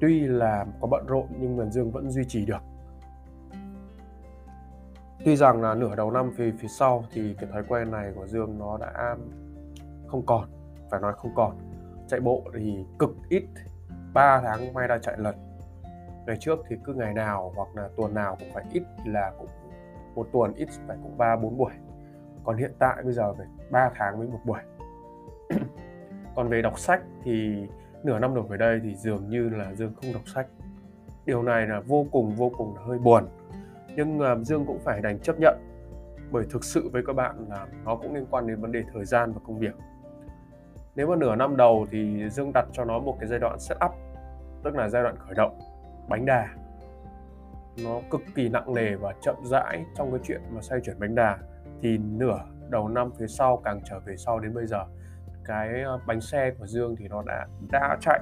Tuy 0.00 0.20
là 0.20 0.66
có 0.80 0.88
bận 0.90 1.06
rộn 1.06 1.26
nhưng 1.38 1.56
mà 1.56 1.64
dương 1.64 1.90
vẫn 1.90 2.10
duy 2.10 2.24
trì 2.24 2.46
được. 2.46 2.62
Tuy 5.24 5.36
rằng 5.36 5.62
là 5.62 5.74
nửa 5.74 5.96
đầu 5.96 6.10
năm 6.10 6.30
về 6.30 6.52
phía 6.58 6.68
sau 6.68 7.04
thì 7.12 7.34
cái 7.34 7.50
thói 7.52 7.62
quen 7.68 7.90
này 7.90 8.12
của 8.14 8.26
dương 8.26 8.58
nó 8.58 8.78
đã 8.78 9.16
không 10.06 10.26
còn 10.26 10.48
phải 10.90 11.00
nói 11.00 11.12
không 11.16 11.32
còn. 11.34 11.58
Chạy 12.08 12.20
bộ 12.20 12.42
thì 12.54 12.84
cực 12.98 13.10
ít 13.28 13.44
3 14.14 14.40
tháng 14.40 14.72
may 14.72 14.88
ra 14.88 14.98
chạy 14.98 15.14
lần. 15.18 15.34
Ngày 16.26 16.36
trước 16.40 16.58
thì 16.68 16.76
cứ 16.84 16.94
ngày 16.94 17.14
nào 17.14 17.52
hoặc 17.56 17.68
là 17.74 17.88
tuần 17.96 18.14
nào 18.14 18.36
cũng 18.40 18.48
phải 18.54 18.64
ít 18.72 18.82
là 19.04 19.32
cũng 19.38 19.48
một 20.14 20.26
tuần 20.32 20.54
ít 20.54 20.68
phải 20.86 20.96
cũng 21.02 21.18
ba, 21.18 21.36
bốn 21.36 21.58
buổi 21.58 21.72
còn 22.44 22.56
hiện 22.56 22.72
tại 22.78 23.02
bây 23.04 23.12
giờ 23.12 23.34
phải 23.34 23.46
3 23.70 23.90
tháng 23.94 24.18
mới 24.18 24.28
một 24.28 24.40
buổi. 24.44 24.60
Còn 26.36 26.48
về 26.48 26.62
đọc 26.62 26.78
sách 26.78 27.02
thì 27.22 27.66
nửa 28.02 28.18
năm 28.18 28.34
đầu 28.34 28.44
về 28.44 28.56
đây 28.56 28.80
thì 28.82 28.94
dường 28.94 29.28
như 29.28 29.48
là 29.48 29.74
dương 29.74 29.94
không 29.94 30.12
đọc 30.12 30.22
sách. 30.34 30.46
Điều 31.26 31.42
này 31.42 31.66
là 31.66 31.80
vô 31.80 32.06
cùng 32.12 32.34
vô 32.34 32.52
cùng 32.56 32.76
là 32.76 32.82
hơi 32.82 32.98
buồn. 32.98 33.28
Nhưng 33.96 34.18
uh, 34.18 34.46
dương 34.46 34.66
cũng 34.66 34.78
phải 34.78 35.00
đành 35.00 35.18
chấp 35.18 35.40
nhận 35.40 35.58
bởi 36.30 36.44
thực 36.50 36.64
sự 36.64 36.88
với 36.92 37.02
các 37.06 37.12
bạn 37.12 37.46
là 37.48 37.66
nó 37.84 37.96
cũng 37.96 38.14
liên 38.14 38.26
quan 38.30 38.46
đến 38.46 38.60
vấn 38.60 38.72
đề 38.72 38.82
thời 38.92 39.04
gian 39.04 39.32
và 39.32 39.40
công 39.46 39.58
việc. 39.58 39.74
Nếu 40.94 41.06
mà 41.06 41.16
nửa 41.16 41.34
năm 41.34 41.56
đầu 41.56 41.86
thì 41.90 42.28
dương 42.30 42.52
đặt 42.54 42.66
cho 42.72 42.84
nó 42.84 42.98
một 42.98 43.16
cái 43.20 43.28
giai 43.28 43.38
đoạn 43.38 43.58
setup 43.58 43.90
tức 44.62 44.76
là 44.76 44.88
giai 44.88 45.02
đoạn 45.02 45.16
khởi 45.18 45.34
động 45.34 45.58
bánh 46.08 46.26
đà. 46.26 46.48
Nó 47.84 48.00
cực 48.10 48.20
kỳ 48.34 48.48
nặng 48.48 48.74
nề 48.74 48.94
và 48.94 49.14
chậm 49.22 49.36
rãi 49.44 49.84
trong 49.96 50.10
cái 50.10 50.20
chuyện 50.24 50.40
mà 50.50 50.60
xoay 50.62 50.80
chuyển 50.80 51.00
bánh 51.00 51.14
đà 51.14 51.38
thì 51.82 51.98
nửa 51.98 52.40
đầu 52.70 52.88
năm 52.88 53.10
phía 53.18 53.26
sau 53.26 53.62
càng 53.64 53.80
trở 53.84 54.00
về 54.00 54.16
sau 54.16 54.38
đến 54.38 54.54
bây 54.54 54.66
giờ, 54.66 54.84
cái 55.44 55.82
ờ, 55.82 56.00
bánh 56.06 56.20
xe 56.20 56.50
của 56.58 56.66
Dương 56.66 56.96
thì 56.96 57.08
nó 57.08 57.22
đã 57.26 57.46
đã 57.72 57.96
chạy. 58.00 58.20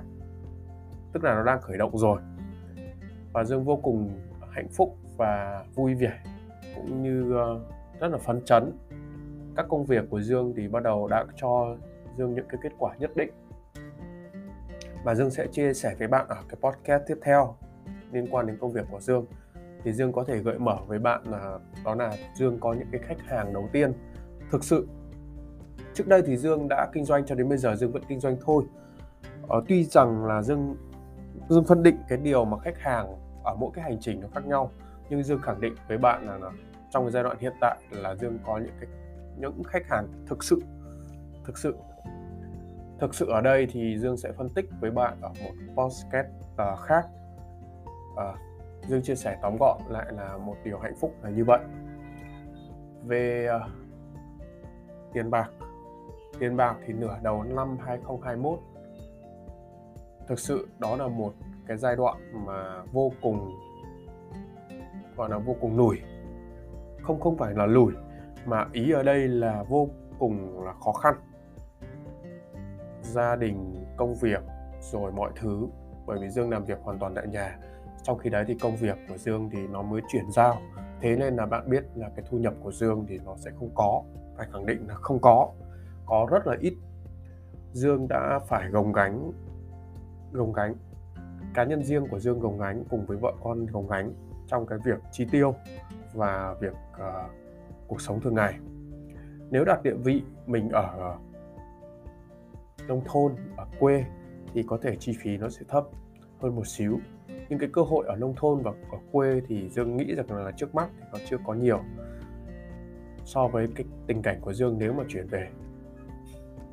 Tức 1.13 1.25
là 1.25 1.35
nó 1.35 1.43
đang 1.45 1.61
khởi 1.61 1.79
động 1.79 1.99
rồi. 1.99 2.21
Và 3.33 3.45
Dương 3.45 3.65
vô 3.65 3.77
cùng 3.77 4.21
hạnh 4.51 4.69
phúc 4.69 4.97
và 5.17 5.65
vui 5.75 5.95
vẻ, 5.95 6.19
cũng 6.77 7.03
như 7.03 7.37
ờ, 7.37 7.61
rất 8.01 8.09
là 8.09 8.19
phấn 8.19 8.45
chấn. 8.45 8.73
Các 9.57 9.67
công 9.69 9.85
việc 9.85 10.05
của 10.11 10.21
Dương 10.21 10.53
thì 10.57 10.69
bắt 10.69 10.83
đầu 10.83 11.09
đã 11.09 11.25
cho 11.37 11.77
Dương 12.19 12.35
những 12.35 12.47
cái 12.49 12.61
kết 12.63 12.73
quả 12.79 12.95
nhất 12.99 13.11
định. 13.17 13.31
Và 15.05 15.15
Dương 15.15 15.31
sẽ 15.31 15.47
chia 15.47 15.75
sẻ 15.75 15.95
với 15.99 16.09
bạn 16.09 16.27
ở 16.29 16.37
cái 16.49 16.57
podcast 16.61 17.03
tiếp 17.07 17.19
theo 17.23 17.57
liên 18.13 18.27
quan 18.31 18.47
đến 18.47 18.57
công 18.61 18.73
việc 18.73 18.87
của 18.91 19.01
Dương 19.01 19.27
thì 19.85 19.93
Dương 19.93 20.13
có 20.13 20.25
thể 20.25 20.39
gợi 20.39 20.59
mở 20.59 20.77
với 20.87 20.99
bạn 20.99 21.23
là 21.31 21.59
đó 21.85 21.95
là 21.95 22.17
Dương 22.35 22.61
có 22.61 22.73
những 22.73 22.89
cái 22.93 23.01
khách 23.05 23.21
hàng 23.27 23.53
đầu 23.53 23.69
tiên. 23.73 23.93
Thực 24.51 24.65
sự 24.65 24.89
trước 25.95 26.09
đây 26.09 26.23
thì 26.27 26.37
Dương 26.37 26.67
đã 26.69 26.89
kinh 26.93 27.05
doanh 27.05 27.27
cho 27.27 27.35
đến 27.35 27.49
bây 27.49 27.59
giờ 27.59 27.77
Dương 27.77 27.93
vẫn 27.93 28.03
kinh 28.09 28.21
doanh 28.21 28.37
thôi. 28.41 28.65
Ờ, 29.49 29.63
tuy 29.69 29.85
rằng 29.85 30.25
là 30.25 30.43
Dương 30.43 30.77
Dương 31.49 31.65
phân 31.65 31.83
định 31.83 31.97
cái 32.09 32.19
điều 32.19 32.45
mà 32.45 32.59
khách 32.59 32.79
hàng 32.79 33.07
ở 33.45 33.55
mỗi 33.55 33.71
cái 33.75 33.85
hành 33.85 33.99
trình 34.01 34.21
nó 34.21 34.29
khác 34.35 34.47
nhau 34.47 34.71
nhưng 35.09 35.23
Dương 35.23 35.41
khẳng 35.43 35.61
định 35.61 35.75
với 35.89 35.99
bạn 35.99 36.27
là, 36.27 36.39
là 36.39 36.51
trong 36.91 37.05
cái 37.05 37.13
giai 37.13 37.23
đoạn 37.23 37.37
hiện 37.41 37.53
tại 37.61 37.79
là 37.91 38.15
Dương 38.15 38.39
có 38.47 38.59
những 38.59 38.75
cái 38.81 38.89
những 39.39 39.63
khách 39.65 39.87
hàng 39.89 40.09
thực 40.27 40.45
sự 40.45 40.63
thực 41.45 41.59
sự 41.59 41.75
thực 43.01 43.15
sự 43.15 43.27
ở 43.31 43.41
đây 43.41 43.67
thì 43.71 43.99
Dương 43.99 44.17
sẽ 44.17 44.33
phân 44.33 44.49
tích 44.49 44.65
với 44.81 44.91
bạn 44.91 45.19
ở 45.21 45.29
một 45.29 45.53
podcast 45.77 46.27
uh, 46.53 46.79
khác. 46.79 47.07
Uh, 48.13 48.48
Dương 48.89 49.03
chia 49.03 49.15
sẻ 49.15 49.39
tóm 49.43 49.57
gọn 49.61 49.79
lại 49.89 50.07
là 50.13 50.37
một 50.37 50.57
điều 50.65 50.79
hạnh 50.79 50.95
phúc 51.01 51.15
là 51.23 51.31
như 51.31 51.45
vậy. 51.45 51.61
Về 53.05 53.49
uh, 53.57 53.63
tiền 55.13 55.31
bạc 55.31 55.51
tiền 56.39 56.57
bạc 56.57 56.77
thì 56.87 56.93
nửa 56.93 57.17
đầu 57.23 57.43
năm 57.43 57.77
2021 57.81 58.59
thực 60.29 60.39
sự 60.39 60.69
đó 60.79 60.97
là 60.97 61.09
một 61.09 61.33
cái 61.67 61.77
giai 61.77 61.97
đoạn 61.97 62.45
mà 62.47 62.83
vô 62.93 63.13
cùng 63.23 63.59
gọi 65.17 65.31
là 65.31 65.39
vô 65.39 65.57
cùng 65.61 65.77
lùi. 65.77 66.01
Không 67.03 67.21
không 67.21 67.37
phải 67.37 67.55
là 67.55 67.67
lùi 67.67 67.93
mà 68.47 68.67
ý 68.73 68.93
ở 68.93 69.03
đây 69.03 69.29
là 69.29 69.63
vô 69.63 69.89
cùng 70.19 70.65
là 70.65 70.73
khó 70.73 70.93
khăn. 70.93 71.15
Gia 73.03 73.37
đình 73.37 73.87
công 73.97 74.15
việc 74.15 74.43
rồi 74.81 75.13
mọi 75.13 75.31
thứ 75.37 75.67
bởi 76.07 76.19
vì 76.21 76.29
dương 76.29 76.51
làm 76.51 76.65
việc 76.65 76.79
hoàn 76.83 76.99
toàn 76.99 77.15
tại 77.15 77.27
nhà 77.27 77.59
trong 78.09 78.19
khi 78.19 78.31
đấy 78.31 78.45
thì 78.49 78.55
công 78.55 78.77
việc 78.77 78.97
của 79.09 79.17
dương 79.17 79.51
thì 79.53 79.67
nó 79.67 79.83
mới 79.83 80.01
chuyển 80.13 80.31
giao. 80.31 80.57
Thế 81.01 81.17
nên 81.17 81.37
là 81.37 81.47
bạn 81.47 81.71
biết 81.71 81.85
là 81.95 82.11
cái 82.17 82.25
thu 82.31 82.39
nhập 82.39 82.55
của 82.63 82.73
dương 82.73 83.05
thì 83.09 83.19
nó 83.25 83.37
sẽ 83.37 83.51
không 83.59 83.71
có. 83.75 84.03
Phải 84.37 84.47
khẳng 84.53 84.67
định 84.67 84.89
là 84.89 84.95
không 84.95 85.19
có. 85.21 85.49
Có 86.07 86.27
rất 86.31 86.47
là 86.47 86.57
ít. 86.61 86.75
Dương 87.73 88.09
đã 88.09 88.39
phải 88.47 88.71
gồng 88.71 88.93
gánh 88.93 89.33
gồng 90.33 90.53
gánh. 90.53 90.75
Cá 91.55 91.65
nhân 91.65 91.83
riêng 91.83 92.09
của 92.11 92.19
dương 92.19 92.41
gồng 92.41 92.59
gánh 92.59 92.85
cùng 92.91 93.07
với 93.07 93.17
vợ 93.17 93.33
con 93.43 93.67
gồng 93.67 93.89
gánh 93.89 94.13
trong 94.47 94.67
cái 94.67 94.79
việc 94.85 94.99
chi 95.13 95.27
tiêu 95.31 95.55
và 96.15 96.55
việc 96.61 96.75
uh, 96.93 97.31
cuộc 97.89 98.01
sống 98.01 98.21
thường 98.21 98.35
ngày. 98.35 98.55
Nếu 99.51 99.65
đặt 99.65 99.83
địa 99.83 99.95
vị 100.05 100.23
mình 100.47 100.69
ở 100.69 101.17
nông 102.89 103.03
thôn 103.07 103.35
ở 103.57 103.67
quê 103.79 104.05
thì 104.55 104.63
có 104.63 104.79
thể 104.83 104.97
chi 104.97 105.17
phí 105.21 105.37
nó 105.37 105.49
sẽ 105.49 105.63
thấp 105.69 105.85
hơn 106.41 106.57
một 106.57 106.67
xíu. 106.67 107.01
Nhưng 107.49 107.59
cái 107.59 107.69
cơ 107.73 107.83
hội 107.83 108.07
ở 108.07 108.17
nông 108.17 108.35
thôn 108.37 108.63
và 108.63 108.73
ở 108.91 108.99
quê 109.13 109.41
thì 109.49 109.69
dương 109.69 109.97
nghĩ 109.97 110.15
rằng 110.15 110.45
là 110.45 110.51
trước 110.51 110.75
mắt 110.75 110.89
thì 110.99 111.05
nó 111.13 111.19
chưa 111.31 111.37
có 111.47 111.55
nhiều 111.55 111.81
so 113.25 113.49
với 113.49 113.69
cái 113.75 113.87
tình 114.07 114.23
cảnh 114.23 114.41
của 114.41 114.53
dương 114.53 114.79
nếu 114.79 114.93
mà 114.93 115.05
chuyển 115.09 115.27
về. 115.27 115.49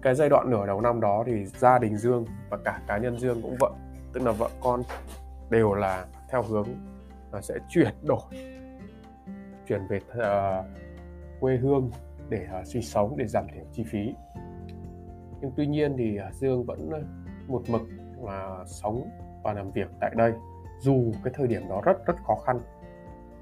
Cái 0.01 0.15
giai 0.15 0.29
đoạn 0.29 0.49
nửa 0.49 0.65
đầu 0.67 0.81
năm 0.81 1.01
đó 1.01 1.23
thì 1.27 1.45
gia 1.45 1.79
đình 1.79 1.97
dương 1.97 2.25
và 2.49 2.57
cả 2.65 2.81
cá 2.87 2.97
nhân 2.97 3.19
dương 3.19 3.41
cũng 3.41 3.55
vậy 3.59 3.71
tức 4.13 4.23
là 4.23 4.31
vợ 4.31 4.49
con 4.61 4.81
đều 5.49 5.73
là 5.73 6.05
theo 6.29 6.43
hướng 6.43 6.67
là 7.31 7.41
sẽ 7.41 7.55
chuyển 7.69 7.93
đổi 8.03 8.21
chuyển 9.67 9.81
về 9.87 9.97
uh, 9.97 10.65
quê 11.39 11.57
hương 11.57 11.91
để 12.29 12.47
uh, 12.61 12.67
sinh 12.67 12.81
sống 12.81 13.15
để 13.17 13.27
giảm 13.27 13.47
thiểu 13.53 13.63
chi 13.73 13.83
phí. 13.83 14.13
Nhưng 15.41 15.51
tuy 15.57 15.67
nhiên 15.67 15.95
thì 15.97 16.17
ờ, 16.17 16.31
dương 16.31 16.63
vẫn 16.63 16.89
một 17.47 17.61
mực 17.69 17.81
là 18.23 18.63
sống 18.67 19.09
và 19.45 19.53
làm 19.53 19.71
việc 19.71 19.87
tại 19.99 20.11
đây 20.15 20.33
dù 20.79 21.11
cái 21.23 21.33
thời 21.35 21.47
điểm 21.47 21.61
đó 21.69 21.81
rất 21.85 22.05
rất 22.05 22.15
khó 22.23 22.35
khăn. 22.45 22.59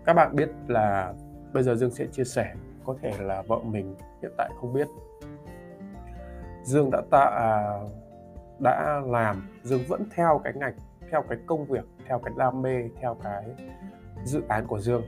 Các 0.06 0.14
bạn 0.14 0.36
biết 0.36 0.50
là 0.68 1.14
bây 1.54 1.64
giờ 1.64 1.76
dương 1.76 1.92
sẽ 1.92 2.06
chia 2.12 2.24
sẻ 2.24 2.54
có 2.86 2.96
thể 3.02 3.12
là 3.20 3.44
vợ 3.48 3.60
mình 3.64 3.96
hiện 4.22 4.32
tại 4.38 4.50
không 4.62 4.74
biết. 4.74 4.88
Dương 6.64 6.90
đã 6.92 7.02
tạ 7.12 7.32
à, 7.40 7.52
đã 8.60 9.02
làm 9.06 9.50
dương 9.64 9.82
vẫn 9.88 10.04
theo 10.16 10.42
cái 10.44 10.54
ngành 10.56 10.74
theo 11.12 11.22
cái 11.30 11.38
công 11.46 11.66
việc 11.66 11.86
theo 12.08 12.20
cái 12.20 12.34
đam 12.38 12.62
mê 12.62 12.90
theo 13.02 13.18
cái 13.24 13.44
dự 14.24 14.42
án 14.48 14.68
của 14.68 14.80
dương. 14.80 15.04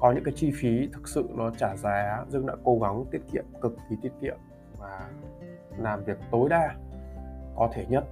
Có 0.00 0.12
những 0.12 0.24
cái 0.24 0.34
chi 0.36 0.52
phí 0.60 0.88
thực 0.92 1.08
sự 1.08 1.28
nó 1.34 1.50
trả 1.50 1.76
giá 1.76 2.24
dương 2.28 2.46
đã 2.46 2.54
cố 2.64 2.78
gắng 2.82 3.04
tiết 3.10 3.22
kiệm 3.32 3.44
cực 3.60 3.76
kỳ 3.90 3.96
tiết 4.02 4.12
kiệm 4.20 4.36
và 4.78 5.00
làm 5.78 6.04
việc 6.04 6.18
tối 6.30 6.48
đa 6.48 6.74
có 7.56 7.70
thể 7.72 7.86
nhất 7.88 8.04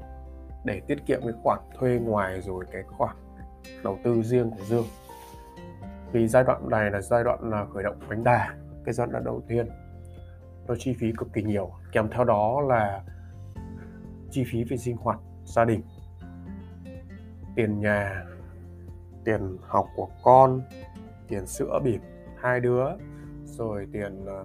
để 0.64 0.80
tiết 0.86 1.06
kiệm 1.06 1.20
cái 1.22 1.32
khoản 1.42 1.58
thuê 1.78 1.98
ngoài 1.98 2.40
rồi 2.40 2.64
cái 2.72 2.82
khoản 2.82 3.16
đầu 3.84 3.98
tư 4.04 4.22
riêng 4.22 4.50
của 4.50 4.64
dương. 4.64 4.86
Vì 6.12 6.28
giai 6.28 6.44
đoạn 6.44 6.68
này 6.70 6.90
là 6.90 7.00
giai 7.00 7.24
đoạn 7.24 7.50
là 7.50 7.66
khởi 7.74 7.82
động 7.82 8.00
bánh 8.08 8.24
đà, 8.24 8.54
cái 8.84 8.94
giai 8.94 9.06
đoạn 9.10 9.24
đầu 9.24 9.42
tiên. 9.48 9.68
Nó 10.66 10.74
chi 10.78 10.94
phí 10.98 11.12
cực 11.18 11.32
kỳ 11.32 11.42
nhiều, 11.42 11.70
kèm 11.92 12.08
theo 12.10 12.24
đó 12.24 12.60
là 12.60 13.02
chi 14.30 14.44
phí 14.52 14.64
về 14.64 14.76
sinh 14.76 14.96
hoạt, 14.96 15.18
gia 15.44 15.64
đình, 15.64 15.82
tiền 17.56 17.80
nhà, 17.80 18.24
tiền 19.24 19.56
học 19.60 19.86
của 19.96 20.08
con, 20.22 20.62
tiền 21.28 21.46
sữa 21.46 21.80
bỉm, 21.84 22.00
hai 22.40 22.60
đứa, 22.60 22.84
rồi 23.44 23.86
tiền 23.92 24.24
ờ, 24.26 24.44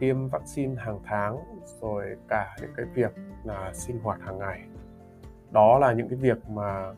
tiêm 0.00 0.28
vaccine 0.28 0.74
hàng 0.78 1.00
tháng, 1.04 1.38
rồi 1.80 2.16
cả 2.28 2.56
những 2.60 2.72
cái 2.76 2.86
việc 2.94 3.12
là 3.44 3.70
sinh 3.74 3.98
hoạt 3.98 4.20
hàng 4.20 4.38
ngày 4.38 4.60
đó 5.54 5.78
là 5.78 5.92
những 5.92 6.08
cái 6.08 6.18
việc 6.18 6.50
mà 6.50 6.92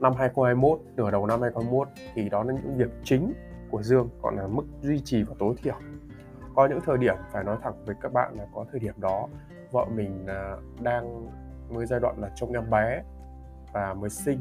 năm 0.00 0.12
2021 0.18 0.80
nửa 0.96 1.10
đầu 1.10 1.26
năm 1.26 1.40
2021 1.42 1.88
thì 2.14 2.28
đó 2.28 2.42
là 2.42 2.52
những 2.52 2.76
việc 2.76 2.90
chính 3.04 3.32
của 3.70 3.82
Dương 3.82 4.08
còn 4.22 4.36
là 4.36 4.46
mức 4.46 4.62
duy 4.82 5.00
trì 5.04 5.22
và 5.22 5.34
tối 5.38 5.54
thiểu. 5.62 5.74
Có 6.54 6.66
những 6.66 6.80
thời 6.86 6.98
điểm, 6.98 7.14
phải 7.30 7.44
nói 7.44 7.56
thẳng 7.62 7.84
với 7.86 7.94
các 8.00 8.12
bạn 8.12 8.34
là 8.34 8.46
có 8.54 8.66
thời 8.70 8.80
điểm 8.80 8.94
đó, 9.00 9.28
vợ 9.72 9.86
mình 9.94 10.26
à, 10.26 10.56
đang 10.80 11.30
mới 11.70 11.86
giai 11.86 12.00
đoạn 12.00 12.14
là 12.18 12.30
trông 12.34 12.52
em 12.52 12.70
bé 12.70 13.02
và 13.72 13.94
mới 13.94 14.10
sinh. 14.10 14.40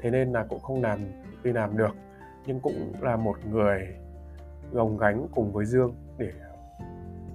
Thế 0.00 0.10
nên 0.10 0.32
là 0.32 0.44
cũng 0.48 0.60
không 0.60 0.82
làm 0.82 1.00
đi 1.42 1.52
làm 1.52 1.76
được, 1.76 1.94
nhưng 2.46 2.60
cũng 2.60 2.92
là 3.00 3.16
một 3.16 3.36
người 3.50 3.96
gồng 4.72 4.98
gánh 4.98 5.26
cùng 5.34 5.52
với 5.52 5.64
Dương 5.66 5.94
để 6.18 6.32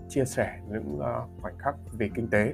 chia 0.09 0.25
sẻ 0.25 0.59
những 0.69 0.99
à, 0.99 1.19
khoảnh 1.41 1.57
khắc 1.57 1.75
về 1.91 2.09
kinh 2.15 2.29
tế 2.29 2.53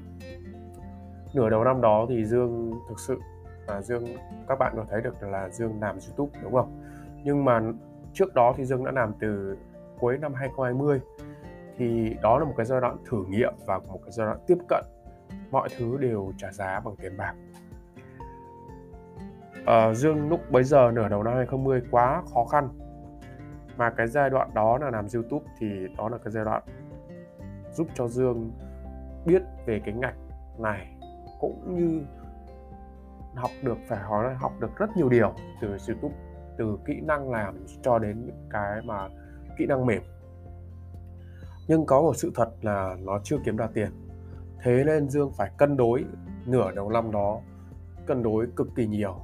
nửa 1.33 1.49
đầu 1.49 1.63
năm 1.63 1.81
đó 1.81 2.05
thì 2.09 2.25
Dương 2.25 2.71
thực 2.89 2.99
sự 2.99 3.19
là 3.67 3.81
Dương 3.81 4.05
các 4.47 4.59
bạn 4.59 4.73
có 4.75 4.85
thấy 4.89 5.01
được 5.01 5.23
là 5.23 5.49
Dương 5.49 5.81
làm 5.81 5.97
YouTube 6.07 6.39
đúng 6.43 6.53
không? 6.53 6.83
Nhưng 7.23 7.45
mà 7.45 7.61
trước 8.13 8.33
đó 8.33 8.53
thì 8.57 8.65
Dương 8.65 8.85
đã 8.85 8.91
làm 8.91 9.13
từ 9.19 9.57
cuối 9.99 10.17
năm 10.17 10.33
2020 10.33 10.99
thì 11.77 12.15
đó 12.21 12.39
là 12.39 12.45
một 12.45 12.53
cái 12.57 12.65
giai 12.65 12.81
đoạn 12.81 12.97
thử 13.09 13.25
nghiệm 13.27 13.53
và 13.65 13.77
một 13.77 13.99
cái 14.03 14.11
giai 14.11 14.27
đoạn 14.27 14.39
tiếp 14.47 14.57
cận. 14.69 14.83
Mọi 15.51 15.69
thứ 15.77 15.97
đều 15.97 16.33
trả 16.37 16.51
giá 16.51 16.79
bằng 16.79 16.95
tiền 16.95 17.17
bạc. 17.17 17.33
Uh, 19.61 19.97
Dương 19.97 20.29
lúc 20.29 20.51
bấy 20.51 20.63
giờ 20.63 20.91
nửa 20.93 21.09
đầu 21.09 21.23
năm 21.23 21.33
2020 21.35 21.81
quá 21.91 22.23
khó 22.33 22.45
khăn. 22.45 22.69
Mà 23.77 23.89
cái 23.89 24.07
giai 24.07 24.29
đoạn 24.29 24.49
đó 24.53 24.77
là 24.77 24.89
làm 24.89 25.05
YouTube 25.13 25.45
thì 25.59 25.67
đó 25.97 26.09
là 26.09 26.17
cái 26.17 26.31
giai 26.31 26.45
đoạn 26.45 26.63
giúp 27.71 27.87
cho 27.93 28.07
Dương 28.07 28.51
biết 29.25 29.41
về 29.65 29.81
cái 29.85 29.93
ngạch 29.93 30.15
này 30.59 30.96
cũng 31.39 31.75
như 31.75 32.01
học 33.35 33.51
được, 33.63 33.77
phải 33.87 33.99
nói 34.09 34.23
là 34.23 34.33
học 34.33 34.53
được 34.59 34.77
rất 34.77 34.97
nhiều 34.97 35.09
điều 35.09 35.33
từ 35.61 35.67
YouTube 35.87 36.15
từ 36.57 36.77
kỹ 36.85 37.01
năng 37.01 37.31
làm 37.31 37.65
cho 37.81 37.99
đến 37.99 38.25
những 38.25 38.47
cái 38.49 38.81
mà 38.85 39.09
kỹ 39.57 39.65
năng 39.65 39.85
mềm. 39.85 40.01
Nhưng 41.67 41.85
có 41.85 42.01
một 42.01 42.13
sự 42.15 42.31
thật 42.35 42.49
là 42.61 42.95
nó 42.99 43.19
chưa 43.23 43.37
kiếm 43.45 43.57
ra 43.57 43.67
tiền. 43.73 43.89
Thế 44.61 44.83
nên 44.85 45.09
dương 45.09 45.31
phải 45.37 45.51
cân 45.57 45.77
đối 45.77 46.05
nửa 46.45 46.71
đầu 46.71 46.89
năm 46.89 47.11
đó, 47.11 47.39
cân 48.05 48.23
đối 48.23 48.47
cực 48.55 48.67
kỳ 48.75 48.87
nhiều. 48.87 49.15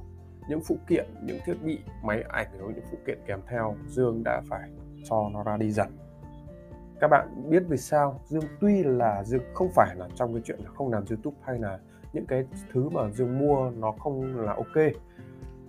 Những 0.48 0.60
phụ 0.66 0.76
kiện, 0.86 1.06
những 1.22 1.38
thiết 1.44 1.54
bị, 1.64 1.78
máy 2.02 2.24
ảnh 2.28 2.46
rồi 2.58 2.72
những 2.74 2.84
phụ 2.90 2.98
kiện 3.06 3.18
kèm 3.26 3.40
theo, 3.48 3.76
dương 3.86 4.22
đã 4.24 4.42
phải 4.48 4.70
cho 5.04 5.28
nó 5.32 5.42
ra 5.42 5.56
đi 5.56 5.70
dần. 5.70 5.88
Các 7.00 7.08
bạn 7.08 7.50
biết 7.50 7.62
vì 7.68 7.76
sao 7.76 8.20
dương, 8.24 8.44
tuy 8.60 8.82
là 8.82 9.24
dương 9.24 9.42
không 9.54 9.68
phải 9.74 9.96
là 9.96 10.08
trong 10.14 10.32
cái 10.34 10.42
chuyện 10.44 10.60
là 10.64 10.70
không 10.70 10.92
làm 10.92 11.04
youtube 11.10 11.36
hay 11.42 11.58
là 11.58 11.78
những 12.14 12.26
cái 12.26 12.44
thứ 12.72 12.88
mà 12.88 13.10
dương 13.10 13.38
mua 13.38 13.70
nó 13.70 13.92
không 13.92 14.40
là 14.40 14.52
ok. 14.52 14.92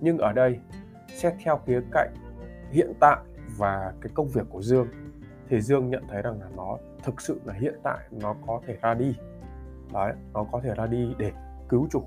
Nhưng 0.01 0.17
ở 0.17 0.33
đây, 0.33 0.59
xét 1.07 1.33
theo 1.43 1.59
khía 1.65 1.81
cạnh 1.91 2.13
hiện 2.71 2.93
tại 2.99 3.17
và 3.57 3.93
cái 4.01 4.11
công 4.13 4.27
việc 4.27 4.47
của 4.49 4.61
dương, 4.61 4.87
thì 5.49 5.61
dương 5.61 5.89
nhận 5.89 6.03
thấy 6.07 6.21
rằng 6.21 6.41
là 6.41 6.47
nó 6.55 6.77
thực 7.03 7.21
sự 7.21 7.41
là 7.45 7.53
hiện 7.53 7.75
tại 7.83 7.99
nó 8.11 8.35
có 8.47 8.61
thể 8.67 8.77
ra 8.81 8.93
đi. 8.93 9.15
Đấy, 9.93 10.13
nó 10.33 10.45
có 10.51 10.59
thể 10.63 10.73
ra 10.75 10.87
đi 10.87 11.15
để 11.17 11.31
cứu 11.69 11.87
chủ. 11.91 12.03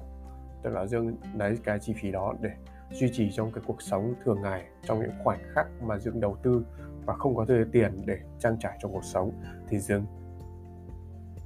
Tức 0.63 0.71
là 0.71 0.87
dương 0.87 1.17
lấy 1.35 1.59
cái 1.65 1.79
chi 1.79 1.95
phí 2.03 2.11
đó 2.11 2.35
để 2.41 2.51
duy 2.91 3.11
trì 3.13 3.31
trong 3.33 3.53
cái 3.53 3.65
cuộc 3.67 3.83
sống 3.83 4.15
thường 4.25 4.43
ngày, 4.43 4.65
trong 4.83 5.01
những 5.01 5.13
khoảnh 5.25 5.41
khắc 5.55 5.67
mà 5.83 5.99
dương 5.99 6.21
đầu 6.21 6.37
tư 6.43 6.67
và 7.05 7.15
không 7.15 7.37
có 7.37 7.47
tiền 7.73 7.93
để 8.07 8.19
trang 8.39 8.57
trải 8.61 8.79
trong 8.81 8.93
cuộc 8.93 9.05
sống, 9.05 9.33
thì 9.69 9.79
dương 9.79 10.07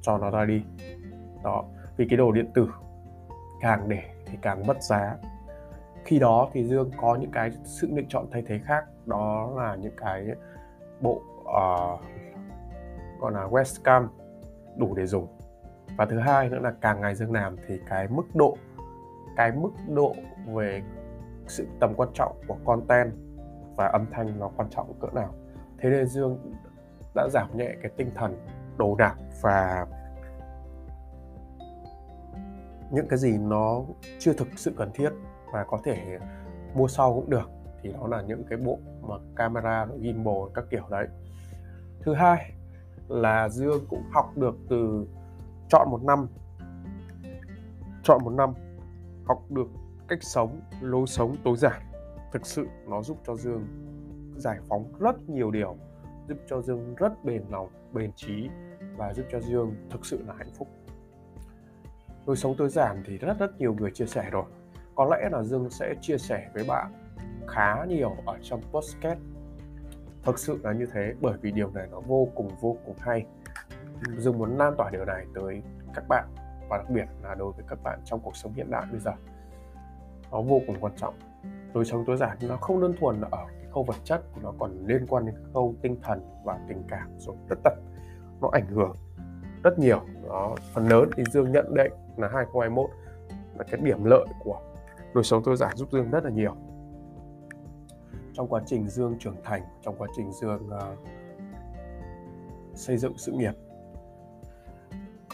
cho 0.00 0.18
nó 0.18 0.30
ra 0.30 0.44
đi. 0.44 0.62
Đó, 1.44 1.64
vì 1.96 2.06
cái 2.08 2.16
đồ 2.16 2.32
điện 2.32 2.50
tử 2.54 2.68
càng 3.62 3.88
để 3.88 4.02
thì 4.26 4.38
càng 4.42 4.66
mất 4.66 4.82
giá. 4.82 5.16
Khi 6.04 6.18
đó 6.18 6.48
thì 6.52 6.64
dương 6.64 6.90
có 7.00 7.16
những 7.20 7.30
cái 7.30 7.50
sự 7.64 7.88
lựa 7.90 8.02
chọn 8.08 8.26
thay 8.32 8.42
thế 8.46 8.58
khác 8.64 8.84
đó 9.06 9.52
là 9.56 9.74
những 9.74 9.96
cái 9.96 10.26
bộ 11.00 11.22
uh, 11.40 12.00
gọi 13.20 13.32
là 13.32 13.46
webcam 13.50 14.06
đủ 14.76 14.94
để 14.94 15.06
dùng. 15.06 15.26
Và 15.96 16.06
thứ 16.06 16.18
hai 16.18 16.48
nữa 16.48 16.58
là 16.62 16.72
càng 16.80 17.00
ngày 17.00 17.14
dương 17.14 17.32
làm 17.32 17.56
thì 17.66 17.80
cái 17.86 18.08
mức 18.08 18.34
độ 18.34 18.56
cái 19.36 19.52
mức 19.52 19.70
độ 19.88 20.14
về 20.46 20.82
sự 21.46 21.66
tầm 21.80 21.94
quan 21.96 22.08
trọng 22.14 22.36
của 22.48 22.56
content 22.64 23.12
và 23.76 23.86
âm 23.86 24.06
thanh 24.10 24.38
nó 24.40 24.50
quan 24.56 24.70
trọng 24.70 24.94
cỡ 25.00 25.08
nào. 25.14 25.34
Thế 25.78 25.90
nên 25.90 26.06
dương 26.06 26.52
đã 27.14 27.28
giảm 27.32 27.56
nhẹ 27.56 27.74
cái 27.82 27.90
tinh 27.96 28.10
thần 28.14 28.36
đồ 28.76 28.94
đạc 28.94 29.16
và 29.42 29.86
những 32.92 33.08
cái 33.08 33.18
gì 33.18 33.38
nó 33.38 33.82
chưa 34.18 34.32
thực 34.32 34.48
sự 34.56 34.72
cần 34.76 34.90
thiết 34.94 35.10
và 35.52 35.64
có 35.64 35.78
thể 35.84 36.18
mua 36.74 36.88
sau 36.88 37.14
cũng 37.14 37.30
được 37.30 37.50
thì 37.82 37.92
đó 37.92 38.06
là 38.06 38.22
những 38.22 38.44
cái 38.50 38.58
bộ 38.58 38.78
mà 39.02 39.14
camera 39.36 39.86
gimbal 39.86 40.36
các 40.54 40.64
kiểu 40.70 40.84
đấy. 40.90 41.06
Thứ 42.00 42.14
hai 42.14 42.52
là 43.08 43.48
dương 43.48 43.84
cũng 43.88 44.02
học 44.12 44.36
được 44.36 44.54
từ 44.68 45.06
chọn 45.68 45.88
một 45.90 46.02
năm. 46.02 46.26
Chọn 48.02 48.20
một 48.24 48.30
năm 48.30 48.54
học 49.24 49.42
được 49.50 49.68
cách 50.08 50.22
sống 50.22 50.60
lối 50.80 51.06
sống 51.06 51.36
tối 51.44 51.56
giản. 51.56 51.82
Thực 52.32 52.46
sự 52.46 52.66
nó 52.88 53.02
giúp 53.02 53.18
cho 53.26 53.36
dương 53.36 53.66
giải 54.36 54.58
phóng 54.68 54.92
rất 55.00 55.28
nhiều 55.28 55.50
điều 55.50 55.76
giúp 56.28 56.38
cho 56.46 56.60
Dương 56.60 56.94
rất 56.94 57.24
bền 57.24 57.42
lòng, 57.50 57.68
bền 57.92 58.12
trí 58.12 58.48
và 58.96 59.14
giúp 59.14 59.26
cho 59.32 59.40
Dương 59.40 59.74
thực 59.90 60.06
sự 60.06 60.22
là 60.26 60.34
hạnh 60.38 60.50
phúc. 60.58 60.68
Lối 62.26 62.36
sống 62.36 62.54
tối 62.58 62.68
giản 62.68 63.02
thì 63.06 63.18
rất 63.18 63.38
rất 63.38 63.60
nhiều 63.60 63.74
người 63.74 63.90
chia 63.90 64.06
sẻ 64.06 64.28
rồi. 64.30 64.44
Có 64.94 65.04
lẽ 65.04 65.28
là 65.32 65.42
Dương 65.42 65.70
sẽ 65.70 65.94
chia 66.00 66.18
sẻ 66.18 66.48
với 66.54 66.64
bạn 66.68 66.92
khá 67.48 67.84
nhiều 67.84 68.16
ở 68.26 68.38
trong 68.42 68.60
podcast. 68.72 69.18
Thực 70.22 70.38
sự 70.38 70.60
là 70.62 70.72
như 70.72 70.86
thế, 70.92 71.14
bởi 71.20 71.38
vì 71.40 71.52
điều 71.52 71.70
này 71.70 71.88
nó 71.90 72.00
vô 72.00 72.28
cùng 72.34 72.48
vô 72.60 72.76
cùng 72.86 72.96
hay. 72.98 73.26
Dương 74.16 74.38
muốn 74.38 74.58
lan 74.58 74.74
tỏa 74.78 74.90
điều 74.90 75.04
này 75.04 75.26
tới 75.34 75.62
các 75.94 76.04
bạn, 76.08 76.28
và 76.68 76.76
đặc 76.76 76.90
biệt 76.90 77.06
là 77.22 77.34
đối 77.34 77.52
với 77.52 77.64
các 77.68 77.82
bạn 77.82 78.00
trong 78.04 78.20
cuộc 78.20 78.36
sống 78.36 78.52
hiện 78.52 78.70
đại 78.70 78.84
bây 78.90 79.00
giờ. 79.00 79.12
Nó 80.30 80.42
vô 80.42 80.60
cùng 80.66 80.76
quan 80.80 80.92
trọng. 80.96 81.14
Lối 81.74 81.84
sống 81.84 82.04
tối 82.06 82.16
giản 82.16 82.38
nó 82.48 82.56
không 82.56 82.80
đơn 82.80 82.94
thuần 83.00 83.20
là 83.20 83.28
ở 83.30 83.46
khâu 83.72 83.84
vật 83.84 83.96
chất, 84.04 84.22
nó 84.42 84.52
còn 84.58 84.86
liên 84.86 85.06
quan 85.06 85.26
đến 85.26 85.34
khâu 85.54 85.74
tinh 85.82 85.96
thần 86.02 86.20
và 86.44 86.58
tình 86.68 86.82
cảm 86.88 87.08
rồi 87.18 87.36
tất 87.48 87.58
tật 87.64 87.74
nó 88.40 88.48
ảnh 88.52 88.66
hưởng 88.66 88.96
rất 89.62 89.78
nhiều 89.78 90.00
nó, 90.22 90.54
phần 90.72 90.88
lớn 90.88 91.10
thì 91.16 91.24
dương 91.32 91.52
nhận 91.52 91.74
định 91.74 91.92
là 92.16 92.28
2021 92.28 92.90
là 93.58 93.64
cái 93.70 93.80
điểm 93.84 94.04
lợi 94.04 94.26
của 94.40 94.60
đời 95.14 95.24
sống 95.24 95.42
tôi 95.44 95.56
giản 95.56 95.76
giúp 95.76 95.88
dương 95.92 96.10
rất 96.10 96.24
là 96.24 96.30
nhiều. 96.30 96.54
Trong 98.32 98.48
quá 98.48 98.62
trình 98.66 98.88
dương 98.88 99.16
trưởng 99.18 99.36
thành 99.44 99.62
trong 99.82 99.94
quá 99.98 100.08
trình 100.16 100.32
dương 100.32 100.68
uh, 100.68 100.98
xây 102.74 102.96
dựng 102.96 103.12
sự 103.16 103.32
nghiệp 103.32 103.52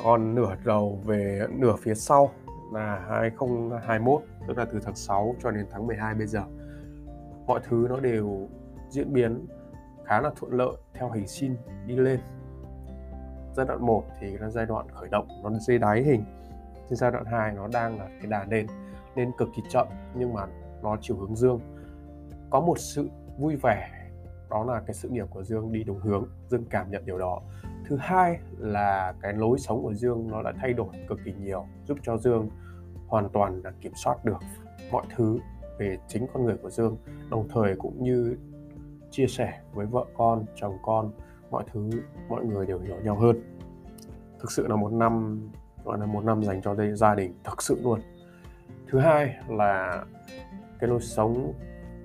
còn 0.03 0.35
nửa 0.35 0.57
đầu 0.65 1.01
về 1.05 1.47
nửa 1.51 1.77
phía 1.77 1.95
sau 1.95 2.31
là 2.73 3.07
2021 3.11 4.23
tức 4.49 4.59
là 4.59 4.65
từ 4.65 4.81
tháng 4.85 4.97
6 4.97 5.35
cho 5.43 5.51
đến 5.51 5.67
tháng 5.71 5.87
12 5.87 6.15
bây 6.15 6.27
giờ. 6.27 6.43
Mọi 7.47 7.61
thứ 7.69 7.87
nó 7.91 8.01
đều 8.01 8.49
diễn 8.91 9.13
biến 9.13 9.47
khá 10.05 10.21
là 10.21 10.31
thuận 10.37 10.53
lợi 10.53 10.77
theo 10.95 11.11
hình 11.11 11.29
sin 11.29 11.57
đi 11.87 11.97
lên. 11.97 12.21
Giai 13.57 13.67
đoạn 13.67 13.87
1 13.87 14.05
thì 14.21 14.39
là 14.39 14.49
giai 14.49 14.67
đoạn 14.67 14.87
khởi 14.95 15.09
động 15.09 15.29
nó 15.43 15.51
dây 15.59 15.79
đáy 15.79 16.03
hình 16.03 16.25
thì 16.89 16.97
giai 16.97 17.11
đoạn 17.11 17.25
2 17.25 17.53
nó 17.53 17.69
đang 17.73 17.99
là 17.99 18.07
cái 18.07 18.27
đà 18.27 18.45
lên 18.45 18.67
lên 19.15 19.33
cực 19.39 19.49
kỳ 19.57 19.63
chậm, 19.71 19.87
nhưng 20.15 20.35
mà 20.35 20.47
nó 20.83 20.97
chiều 21.01 21.17
hướng 21.17 21.37
dương. 21.37 21.61
Có 22.51 22.61
một 22.61 22.79
sự 22.79 23.09
vui 23.39 23.57
vẻ, 23.63 23.91
đó 24.51 24.65
là 24.65 24.81
cái 24.87 24.95
sự 24.95 25.09
nghiệp 25.09 25.27
của 25.31 25.43
dương 25.43 25.73
đi 25.73 25.85
đúng 25.85 26.01
hướng, 26.01 26.25
dương 26.49 26.65
cảm 26.71 26.91
nhận 26.91 27.07
điều 27.07 27.19
đó. 27.19 27.41
Thứ 27.87 27.97
hai 28.01 28.39
là 28.59 29.15
cái 29.21 29.33
lối 29.33 29.59
sống 29.59 29.83
của 29.83 29.95
dương 29.95 30.31
nó 30.31 30.43
đã 30.43 30.53
thay 30.61 30.73
đổi 30.73 30.89
cực 31.09 31.19
kỳ 31.25 31.33
nhiều, 31.33 31.67
giúp 31.85 31.99
cho 32.03 32.17
dương 32.17 32.49
hoàn 33.07 33.29
toàn 33.29 33.61
là 33.65 33.73
kiểm 33.81 33.93
soát 33.95 34.25
được 34.25 34.39
mọi 34.91 35.07
thứ 35.17 35.39
về 35.79 35.99
chính 36.09 36.27
con 36.33 36.45
người 36.45 36.57
của 36.57 36.71
Dương, 36.71 36.97
đồng 37.31 37.49
thời 37.49 37.75
cũng 37.77 38.03
như 38.05 38.37
chia 39.11 39.27
sẻ 39.27 39.61
với 39.73 39.87
vợ 39.87 40.05
con, 40.17 40.45
chồng 40.55 40.79
con, 40.83 41.13
mọi 41.51 41.65
thứ, 41.73 41.91
mọi 42.29 42.45
người 42.45 42.67
đều 42.67 42.79
hiểu 42.79 42.97
nhau 43.05 43.17
hơn. 43.17 43.57
Thực 44.41 44.53
sự 44.53 44.67
là 44.67 44.77
một 44.77 44.93
năm 44.93 45.41
gọi 45.89 45.99
là 45.99 46.07
một 46.07 46.25
năm 46.25 46.43
dành 46.43 46.63
cho 46.63 46.75
đây 46.75 46.95
gia 46.95 47.15
đình 47.15 47.35
thực 47.45 47.63
sự 47.63 47.81
luôn. 47.85 48.01
Thứ 48.89 48.99
hai 48.99 49.37
là 49.49 50.05
cái 50.79 50.91
lối 50.91 51.01
sống 51.01 51.53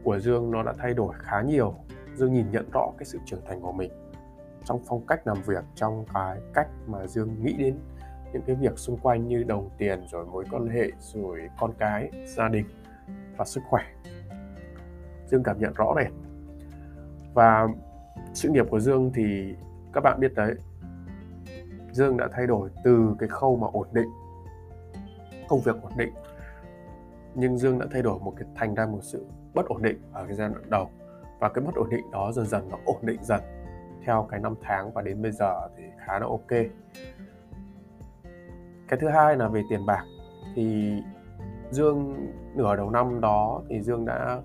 của 0.04 0.20
Dương 0.20 0.52
nó 0.52 0.64
đã 0.64 0.74
thay 0.78 0.94
đổi 0.94 1.14
khá 1.18 1.42
nhiều. 1.42 1.74
Dương 2.16 2.34
nhìn 2.34 2.52
nhận 2.52 2.70
rõ 2.74 2.92
cái 2.98 3.06
sự 3.06 3.20
trưởng 3.26 3.42
thành 3.48 3.62
của 3.62 3.72
mình 3.72 3.92
trong 4.66 4.80
phong 4.88 5.06
cách 5.08 5.28
làm 5.28 5.38
việc, 5.46 5.64
trong 5.76 6.06
cái 6.14 6.38
cách 6.54 6.68
mà 6.88 7.08
Dương 7.08 7.44
nghĩ 7.44 7.54
đến 7.54 7.78
những 8.34 8.42
cái 8.42 8.56
việc 8.56 8.80
xung 8.80 8.98
quanh 8.98 9.28
như 9.28 9.44
đồng 9.44 9.70
tiền, 9.78 10.08
rồi 10.12 10.26
mối 10.26 10.46
quan 10.52 10.68
hệ, 10.68 10.92
rồi 11.00 11.50
con 11.60 11.74
cái, 11.80 12.10
gia 12.26 12.48
đình 12.48 12.66
và 13.38 13.46
sức 13.46 13.62
khỏe. 13.70 13.84
Dương 15.28 15.44
cảm 15.44 15.60
nhận 15.60 15.74
rõ 15.74 15.94
rệt 15.96 16.12
và 17.34 17.68
sự 18.34 18.50
nghiệp 18.50 18.66
của 18.70 18.80
dương 18.80 19.12
thì 19.14 19.56
các 19.94 20.02
bạn 20.04 20.20
biết 20.20 20.34
đấy 20.36 20.56
dương 21.94 22.18
đã 22.18 22.28
thay 22.32 22.48
đổi 22.48 22.70
từ 22.84 23.16
cái 23.20 23.30
khâu 23.30 23.56
mà 23.56 23.68
ổn 23.74 23.88
định, 23.92 24.10
công 25.48 25.60
việc 25.60 25.82
ổn 25.82 25.92
định, 25.98 26.14
nhưng 27.36 27.58
dương 27.58 27.80
đã 27.80 27.86
thay 27.92 28.02
đổi 28.02 28.20
một 28.20 28.34
cái 28.38 28.48
thành 28.56 28.76
ra 28.76 28.86
một 28.86 29.00
sự 29.02 29.26
bất 29.54 29.66
ổn 29.66 29.82
định 29.82 30.02
ở 30.14 30.26
cái 30.26 30.36
giai 30.36 30.50
đoạn 30.50 30.70
đầu. 30.70 30.90
Và 31.40 31.50
cái 31.50 31.64
bất 31.66 31.76
ổn 31.76 31.90
định 31.90 32.12
đó 32.12 32.32
dần 32.32 32.46
dần 32.46 32.70
nó 32.70 32.78
ổn 32.86 32.98
định 33.02 33.24
dần. 33.24 33.42
Theo 34.06 34.28
cái 34.30 34.40
năm 34.40 34.56
tháng 34.62 34.94
và 34.94 35.02
đến 35.02 35.22
bây 35.22 35.32
giờ 35.32 35.68
thì 35.78 35.84
khá 36.06 36.20
là 36.20 36.26
ok. 36.26 36.50
Cái 38.88 39.00
thứ 39.00 39.08
hai 39.10 39.36
là 39.36 39.48
về 39.48 39.64
tiền 39.70 39.86
bạc. 39.86 40.04
Thì 40.56 40.94
Dương, 41.72 42.28
nửa 42.56 42.76
đầu 42.76 42.90
năm 42.90 43.22
đó 43.22 43.62
thì 43.70 43.82
Dương 43.82 44.06
đã 44.06 44.42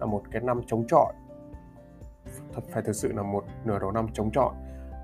là 0.00 0.06
một 0.06 0.22
cái 0.30 0.42
năm 0.42 0.60
chống 0.66 0.84
chọi. 0.88 1.12
Thật, 2.54 2.60
phải 2.70 2.82
thực 2.82 2.92
sự 2.92 3.12
là 3.12 3.22
một 3.22 3.44
nửa 3.64 3.78
đầu 3.78 3.92
năm 3.92 4.06
chống 4.12 4.30
chọi. 4.30 4.54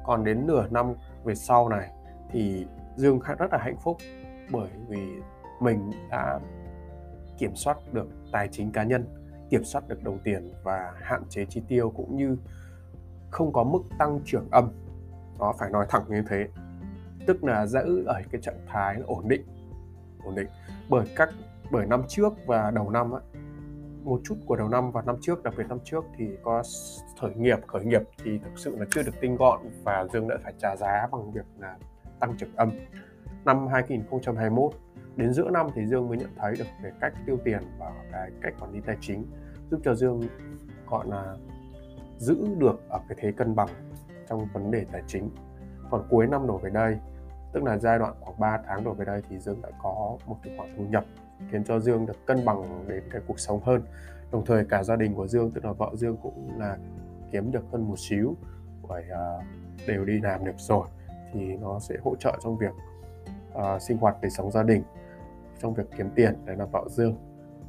Còn 0.05 0.25
đến 0.25 0.47
nửa 0.47 0.67
năm 0.71 0.95
về 1.25 1.35
sau 1.35 1.69
này 1.69 1.91
thì 2.31 2.67
Dương 2.97 3.21
rất 3.39 3.53
là 3.53 3.59
hạnh 3.59 3.77
phúc 3.81 3.97
bởi 4.51 4.71
vì 4.89 5.09
mình 5.61 5.91
đã 6.11 6.41
kiểm 7.39 7.55
soát 7.55 7.77
được 7.93 8.09
tài 8.33 8.49
chính 8.49 8.73
cá 8.73 8.83
nhân 8.83 9.07
kiểm 9.51 9.65
soát 9.65 9.89
được 9.89 10.03
đồng 10.03 10.19
tiền 10.19 10.53
và 10.63 10.93
hạn 11.03 11.23
chế 11.29 11.45
chi 11.45 11.63
tiêu 11.69 11.91
cũng 11.91 12.17
như 12.17 12.37
không 13.31 13.53
có 13.53 13.65
mức 13.65 13.83
tăng 13.99 14.21
trưởng 14.25 14.49
âm. 14.51 14.69
Nó 15.39 15.55
phải 15.59 15.71
nói 15.71 15.87
thẳng 15.89 16.05
như 16.09 16.23
thế 16.29 16.47
tức 17.27 17.45
là 17.45 17.67
giữ 17.67 18.05
ở 18.07 18.23
cái 18.31 18.41
trạng 18.41 18.67
thái 18.67 18.97
ổn 19.07 19.29
định 19.29 19.43
ổn 20.25 20.35
định. 20.35 20.49
Bởi 20.89 21.07
các 21.17 21.29
bởi 21.71 21.87
năm 21.87 22.03
trước 22.09 22.33
và 22.47 22.71
đầu 22.71 22.91
năm 22.91 23.13
á, 23.13 23.21
một 24.05 24.21
chút 24.25 24.35
của 24.47 24.57
đầu 24.57 24.69
năm 24.69 24.91
và 24.91 25.03
năm 25.03 25.17
trước, 25.21 25.43
đặc 25.43 25.55
biệt 25.57 25.65
năm 25.69 25.79
trước 25.85 26.05
thì 26.17 26.29
có 26.43 26.63
khởi 27.21 27.35
nghiệp 27.35 27.59
khởi 27.67 27.85
nghiệp 27.85 28.03
thì 28.25 28.39
thực 28.39 28.59
sự 28.59 28.77
là 28.77 28.87
chưa 28.91 29.03
được 29.03 29.21
tinh 29.21 29.37
gọn 29.37 29.61
và 29.85 30.07
Dương 30.13 30.29
đã 30.29 30.37
phải 30.43 30.53
trả 30.59 30.77
giá 30.77 31.09
bằng 31.13 31.33
việc 31.33 31.47
là 31.59 31.77
tăng 32.21 32.37
trưởng 32.37 32.57
âm. 32.57 32.71
Năm 33.45 33.67
2021 33.67 34.73
đến 35.17 35.33
giữa 35.33 35.51
năm 35.51 35.67
thì 35.75 35.87
Dương 35.87 36.09
mới 36.09 36.19
nhận 36.19 36.31
thấy 36.37 36.55
được 36.59 36.65
về 36.83 36.93
cách 37.01 37.13
tiêu 37.27 37.39
tiền 37.45 37.63
và 37.79 37.93
cái 38.13 38.31
cách 38.43 38.55
quản 38.61 38.73
lý 38.73 38.81
tài 38.87 38.97
chính, 39.01 39.27
giúp 39.71 39.81
cho 39.85 39.95
Dương, 39.95 40.23
gọi 40.91 41.07
là, 41.09 41.37
giữ 42.19 42.37
được 42.59 42.81
ở 42.89 43.01
cái 43.09 43.19
thế 43.21 43.33
cân 43.33 43.55
bằng 43.55 43.69
trong 44.29 44.47
vấn 44.53 44.71
đề 44.71 44.85
tài 44.93 45.03
chính. 45.07 45.31
Còn 45.91 46.07
cuối 46.11 46.27
năm 46.27 46.47
đổ 46.47 46.59
về 46.59 46.71
đây, 46.71 46.99
tức 47.53 47.63
là 47.63 47.79
giai 47.79 47.99
đoạn 47.99 48.15
khoảng 48.21 48.41
3 48.41 48.59
tháng 48.67 48.85
đổ 48.85 48.93
về 48.93 49.05
đây 49.05 49.23
thì 49.29 49.39
Dương 49.39 49.63
đã 49.63 49.69
có 49.83 50.19
một 50.27 50.37
cái 50.43 50.55
khoản 50.59 50.75
thu 50.77 50.85
nhập 50.85 51.05
khiến 51.51 51.65
cho 51.65 51.81
Dương 51.81 52.07
được 52.07 52.27
cân 52.27 52.45
bằng 52.45 52.85
đến 52.89 53.03
cái 53.11 53.23
cuộc 53.27 53.41
sống 53.41 53.61
hơn. 53.65 53.83
Đồng 54.33 54.45
thời 54.47 54.65
cả 54.65 54.83
gia 54.83 54.97
đình 54.97 55.15
của 55.15 55.27
Dương 55.27 55.51
tức 55.51 55.65
là 55.65 55.73
vợ 55.73 55.91
Dương 55.95 56.17
cũng 56.23 56.59
là 56.59 56.79
kiếm 57.31 57.53
được 57.53 57.65
hơn 57.73 57.89
một 57.89 57.99
xíu 57.99 58.35
bởi 58.89 59.05
uh, 59.13 59.45
đều 59.87 60.05
đi 60.05 60.21
làm 60.21 60.45
được 60.45 60.59
rồi 60.59 60.87
thì 61.33 61.41
nó 61.41 61.79
sẽ 61.81 61.95
hỗ 62.03 62.17
trợ 62.17 62.39
trong 62.43 62.59
việc 62.59 62.73
uh, 63.53 63.83
sinh 63.83 63.97
hoạt 63.97 64.17
đời 64.23 64.31
sống 64.31 64.51
gia 64.51 64.63
đình 64.63 64.83
trong 65.59 65.75
việc 65.75 65.85
kiếm 65.97 66.11
tiền 66.15 66.35
đấy 66.45 66.57
là 66.57 66.65
vợ 66.65 66.85
Dương. 66.89 67.17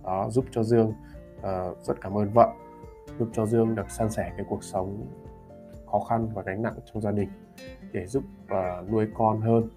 Đó 0.04 0.30
giúp 0.30 0.46
cho 0.52 0.64
Dương 0.64 0.94
uh, 1.38 1.78
rất 1.84 2.02
cảm 2.02 2.18
ơn 2.18 2.30
vợ 2.34 2.54
giúp 3.20 3.30
cho 3.34 3.46
Dương 3.46 3.76
được 3.76 3.92
san 3.92 4.10
sẻ 4.10 4.32
cái 4.38 4.46
cuộc 4.50 4.64
sống 4.64 5.06
khó 5.92 6.00
khăn 6.00 6.30
và 6.34 6.42
gánh 6.42 6.62
nặng 6.62 6.76
trong 6.86 7.02
gia 7.02 7.12
đình 7.12 7.30
để 7.92 8.06
giúp 8.06 8.24
uh, 8.46 8.90
nuôi 8.92 9.08
con 9.14 9.42
hơn. 9.42 9.70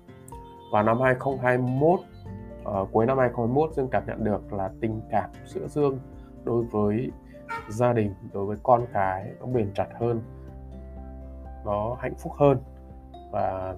Và 0.73 0.83
năm 0.83 1.01
2021 1.01 2.01
uh, 2.67 2.89
cuối 2.93 3.07
năm 3.07 3.19
2021 3.19 3.75
Dương 3.75 3.89
cảm 3.91 4.07
nhận 4.07 4.25
được 4.25 4.53
là 4.53 4.71
tình 4.81 5.01
cảm 5.11 5.31
giữa 5.47 5.69
Dương 5.69 5.99
đối 6.45 6.65
với 6.65 7.11
gia 7.69 7.93
đình 7.93 8.15
đối 8.33 8.47
với 8.47 8.57
con 8.63 8.87
cái 8.93 9.33
nó 9.41 9.47
bền 9.47 9.73
chặt 9.75 9.89
hơn 10.01 10.21
nó 11.65 11.97
hạnh 12.01 12.15
phúc 12.19 12.33
hơn 12.37 12.59
và 13.33 13.75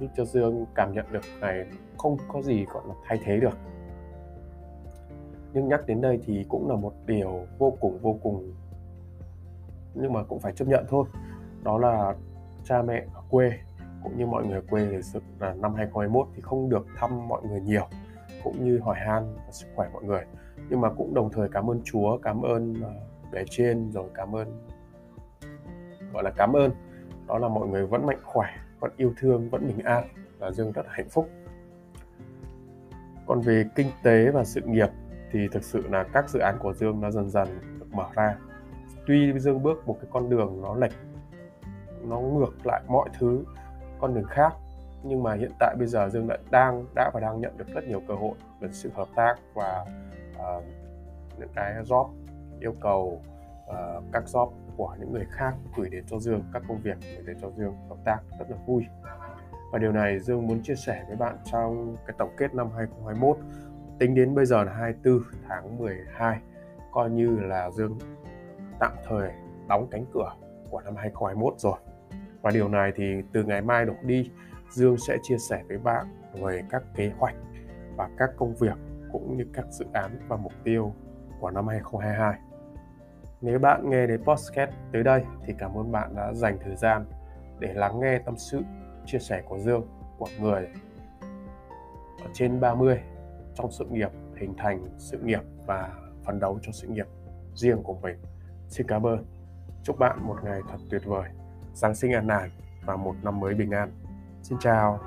giúp 0.00 0.06
cho 0.16 0.24
Dương 0.24 0.66
cảm 0.74 0.92
nhận 0.92 1.06
được 1.12 1.20
này 1.40 1.64
không 1.98 2.16
có 2.28 2.42
gì 2.42 2.64
gọi 2.64 2.82
là 2.88 2.94
thay 3.06 3.20
thế 3.24 3.40
được. 3.40 3.58
Nhưng 5.52 5.68
nhắc 5.68 5.86
đến 5.86 6.00
đây 6.00 6.20
thì 6.26 6.44
cũng 6.48 6.70
là 6.70 6.76
một 6.76 6.92
điều 7.06 7.46
vô 7.58 7.76
cùng 7.80 7.98
vô 7.98 8.18
cùng 8.22 8.54
nhưng 9.94 10.12
mà 10.12 10.22
cũng 10.22 10.40
phải 10.40 10.52
chấp 10.52 10.68
nhận 10.68 10.84
thôi. 10.88 11.04
Đó 11.62 11.78
là 11.78 12.14
cha 12.64 12.82
mẹ 12.82 13.04
ở 13.14 13.22
quê 13.30 13.52
cũng 14.02 14.18
như 14.18 14.26
mọi 14.26 14.46
người 14.46 14.60
quê 14.70 14.88
thì 14.90 15.02
sự 15.02 15.20
là 15.38 15.54
năm 15.54 15.74
2021 15.74 16.26
thì 16.34 16.42
không 16.42 16.68
được 16.68 16.86
thăm 16.96 17.28
mọi 17.28 17.42
người 17.42 17.60
nhiều 17.60 17.86
cũng 18.44 18.64
như 18.64 18.78
hỏi 18.78 18.96
han 18.98 19.34
và 19.36 19.52
sức 19.52 19.66
khỏe 19.74 19.88
mọi 19.92 20.04
người. 20.04 20.24
Nhưng 20.68 20.80
mà 20.80 20.90
cũng 20.90 21.14
đồng 21.14 21.30
thời 21.32 21.48
cảm 21.48 21.70
ơn 21.70 21.80
Chúa, 21.84 22.18
cảm 22.18 22.42
ơn 22.42 22.74
ờ, 22.82 22.90
bề 23.32 23.44
trên, 23.50 23.92
rồi 23.92 24.08
cảm 24.14 24.36
ơn, 24.36 24.66
gọi 26.12 26.22
là 26.22 26.30
cảm 26.36 26.52
ơn. 26.52 26.70
Đó 27.28 27.38
là 27.38 27.48
mọi 27.48 27.68
người 27.68 27.86
vẫn 27.86 28.06
mạnh 28.06 28.20
khỏe, 28.24 28.48
vẫn 28.80 28.90
yêu 28.96 29.12
thương, 29.16 29.50
vẫn 29.50 29.66
bình 29.66 29.78
an 29.78 30.04
và 30.38 30.50
Dương 30.50 30.72
rất 30.72 30.86
là 30.86 30.92
hạnh 30.94 31.08
phúc. 31.08 31.30
Còn 33.26 33.40
về 33.40 33.64
kinh 33.74 33.86
tế 34.02 34.30
và 34.30 34.44
sự 34.44 34.60
nghiệp 34.64 34.88
thì 35.30 35.48
thực 35.52 35.64
sự 35.64 35.88
là 35.88 36.04
các 36.12 36.30
dự 36.30 36.38
án 36.38 36.58
của 36.58 36.72
Dương 36.72 37.00
nó 37.00 37.10
dần 37.10 37.30
dần 37.30 37.48
được 37.78 37.86
mở 37.92 38.06
ra. 38.14 38.36
Tuy 39.06 39.38
Dương 39.38 39.62
bước 39.62 39.86
một 39.86 39.96
cái 40.00 40.10
con 40.12 40.30
đường 40.30 40.62
nó 40.62 40.74
lệch, 40.74 40.92
nó 42.02 42.20
ngược 42.20 42.66
lại 42.66 42.82
mọi 42.88 43.08
thứ, 43.18 43.44
con 44.00 44.14
đường 44.14 44.24
khác 44.24 44.52
nhưng 45.04 45.22
mà 45.22 45.34
hiện 45.34 45.52
tại 45.58 45.74
bây 45.78 45.86
giờ 45.86 46.08
Dương 46.08 46.28
đã 46.28 46.36
đang 46.50 46.84
đã 46.94 47.10
và 47.14 47.20
đang 47.20 47.40
nhận 47.40 47.56
được 47.56 47.68
rất 47.74 47.84
nhiều 47.84 48.02
cơ 48.08 48.14
hội 48.14 48.34
về 48.60 48.68
sự 48.72 48.90
hợp 48.94 49.08
tác 49.16 49.34
và 49.54 49.84
uh, 50.36 50.64
những 51.38 51.48
cái 51.54 51.74
job 51.84 52.08
yêu 52.60 52.74
cầu 52.80 53.22
uh, 53.66 54.04
các 54.12 54.24
job 54.26 54.50
của 54.76 54.96
những 54.98 55.12
người 55.12 55.26
khác 55.30 55.54
gửi 55.76 55.88
đến 55.90 56.04
cho 56.06 56.18
Dương 56.18 56.42
các 56.52 56.62
công 56.68 56.78
việc 56.82 56.96
gửi 57.00 57.24
đến 57.26 57.36
cho 57.40 57.50
Dương 57.50 57.76
hợp 57.88 57.98
tác 58.04 58.18
rất 58.38 58.50
là 58.50 58.56
vui. 58.66 58.86
Và 59.72 59.78
điều 59.78 59.92
này 59.92 60.18
Dương 60.20 60.46
muốn 60.46 60.62
chia 60.62 60.74
sẻ 60.74 61.04
với 61.08 61.16
bạn 61.16 61.36
trong 61.44 61.96
cái 62.06 62.14
tổng 62.18 62.34
kết 62.36 62.54
năm 62.54 62.68
2021 62.76 63.36
tính 63.98 64.14
đến 64.14 64.34
bây 64.34 64.46
giờ 64.46 64.64
là 64.64 64.72
24 64.72 65.22
tháng 65.48 65.78
12 65.78 66.38
coi 66.92 67.10
như 67.10 67.38
là 67.38 67.70
Dương 67.70 67.98
tạm 68.80 68.92
thời 69.08 69.30
đóng 69.68 69.86
cánh 69.90 70.04
cửa 70.12 70.32
của 70.70 70.80
năm 70.80 70.96
2021 70.96 71.54
rồi. 71.58 71.78
Và 72.42 72.50
điều 72.50 72.68
này 72.68 72.92
thì 72.96 73.04
từ 73.32 73.44
ngày 73.44 73.62
mai 73.62 73.84
đổ 73.84 73.94
đi 74.02 74.30
Dương 74.72 74.96
sẽ 74.98 75.18
chia 75.22 75.38
sẻ 75.38 75.62
với 75.68 75.78
bạn 75.78 76.06
về 76.42 76.62
các 76.70 76.82
kế 76.94 77.12
hoạch 77.18 77.34
và 77.96 78.08
các 78.18 78.30
công 78.36 78.54
việc 78.54 78.76
cũng 79.12 79.36
như 79.36 79.44
các 79.52 79.66
dự 79.70 79.84
án 79.92 80.18
và 80.28 80.36
mục 80.36 80.52
tiêu 80.64 80.94
của 81.40 81.50
năm 81.50 81.68
2022. 81.68 82.38
Nếu 83.40 83.58
bạn 83.58 83.90
nghe 83.90 84.06
đến 84.06 84.22
podcast 84.24 84.70
tới 84.92 85.02
đây 85.02 85.24
thì 85.46 85.54
cảm 85.58 85.74
ơn 85.74 85.92
bạn 85.92 86.16
đã 86.16 86.34
dành 86.34 86.58
thời 86.64 86.76
gian 86.76 87.04
để 87.58 87.74
lắng 87.74 88.00
nghe 88.00 88.18
tâm 88.18 88.36
sự, 88.36 88.60
chia 89.06 89.18
sẻ 89.18 89.42
của 89.48 89.58
Dương, 89.58 89.86
của 90.18 90.28
người 90.40 90.68
ở 92.22 92.30
trên 92.32 92.60
30 92.60 93.00
trong 93.54 93.70
sự 93.70 93.84
nghiệp, 93.84 94.10
hình 94.36 94.54
thành 94.58 94.84
sự 94.98 95.18
nghiệp 95.18 95.40
và 95.66 95.90
phấn 96.24 96.40
đấu 96.40 96.58
cho 96.62 96.72
sự 96.72 96.88
nghiệp 96.88 97.06
riêng 97.54 97.82
của 97.82 97.94
mình. 98.02 98.16
Xin 98.68 98.86
cảm 98.86 99.06
ơn. 99.06 99.24
Chúc 99.82 99.98
bạn 99.98 100.26
một 100.26 100.36
ngày 100.44 100.60
thật 100.68 100.78
tuyệt 100.90 101.02
vời, 101.04 101.30
Giáng 101.74 101.94
sinh 101.94 102.12
an 102.12 102.26
lành 102.26 102.50
và 102.86 102.96
một 102.96 103.14
năm 103.22 103.40
mới 103.40 103.54
bình 103.54 103.70
an. 103.70 103.90
Xin 104.42 104.58
chào. 104.60 105.00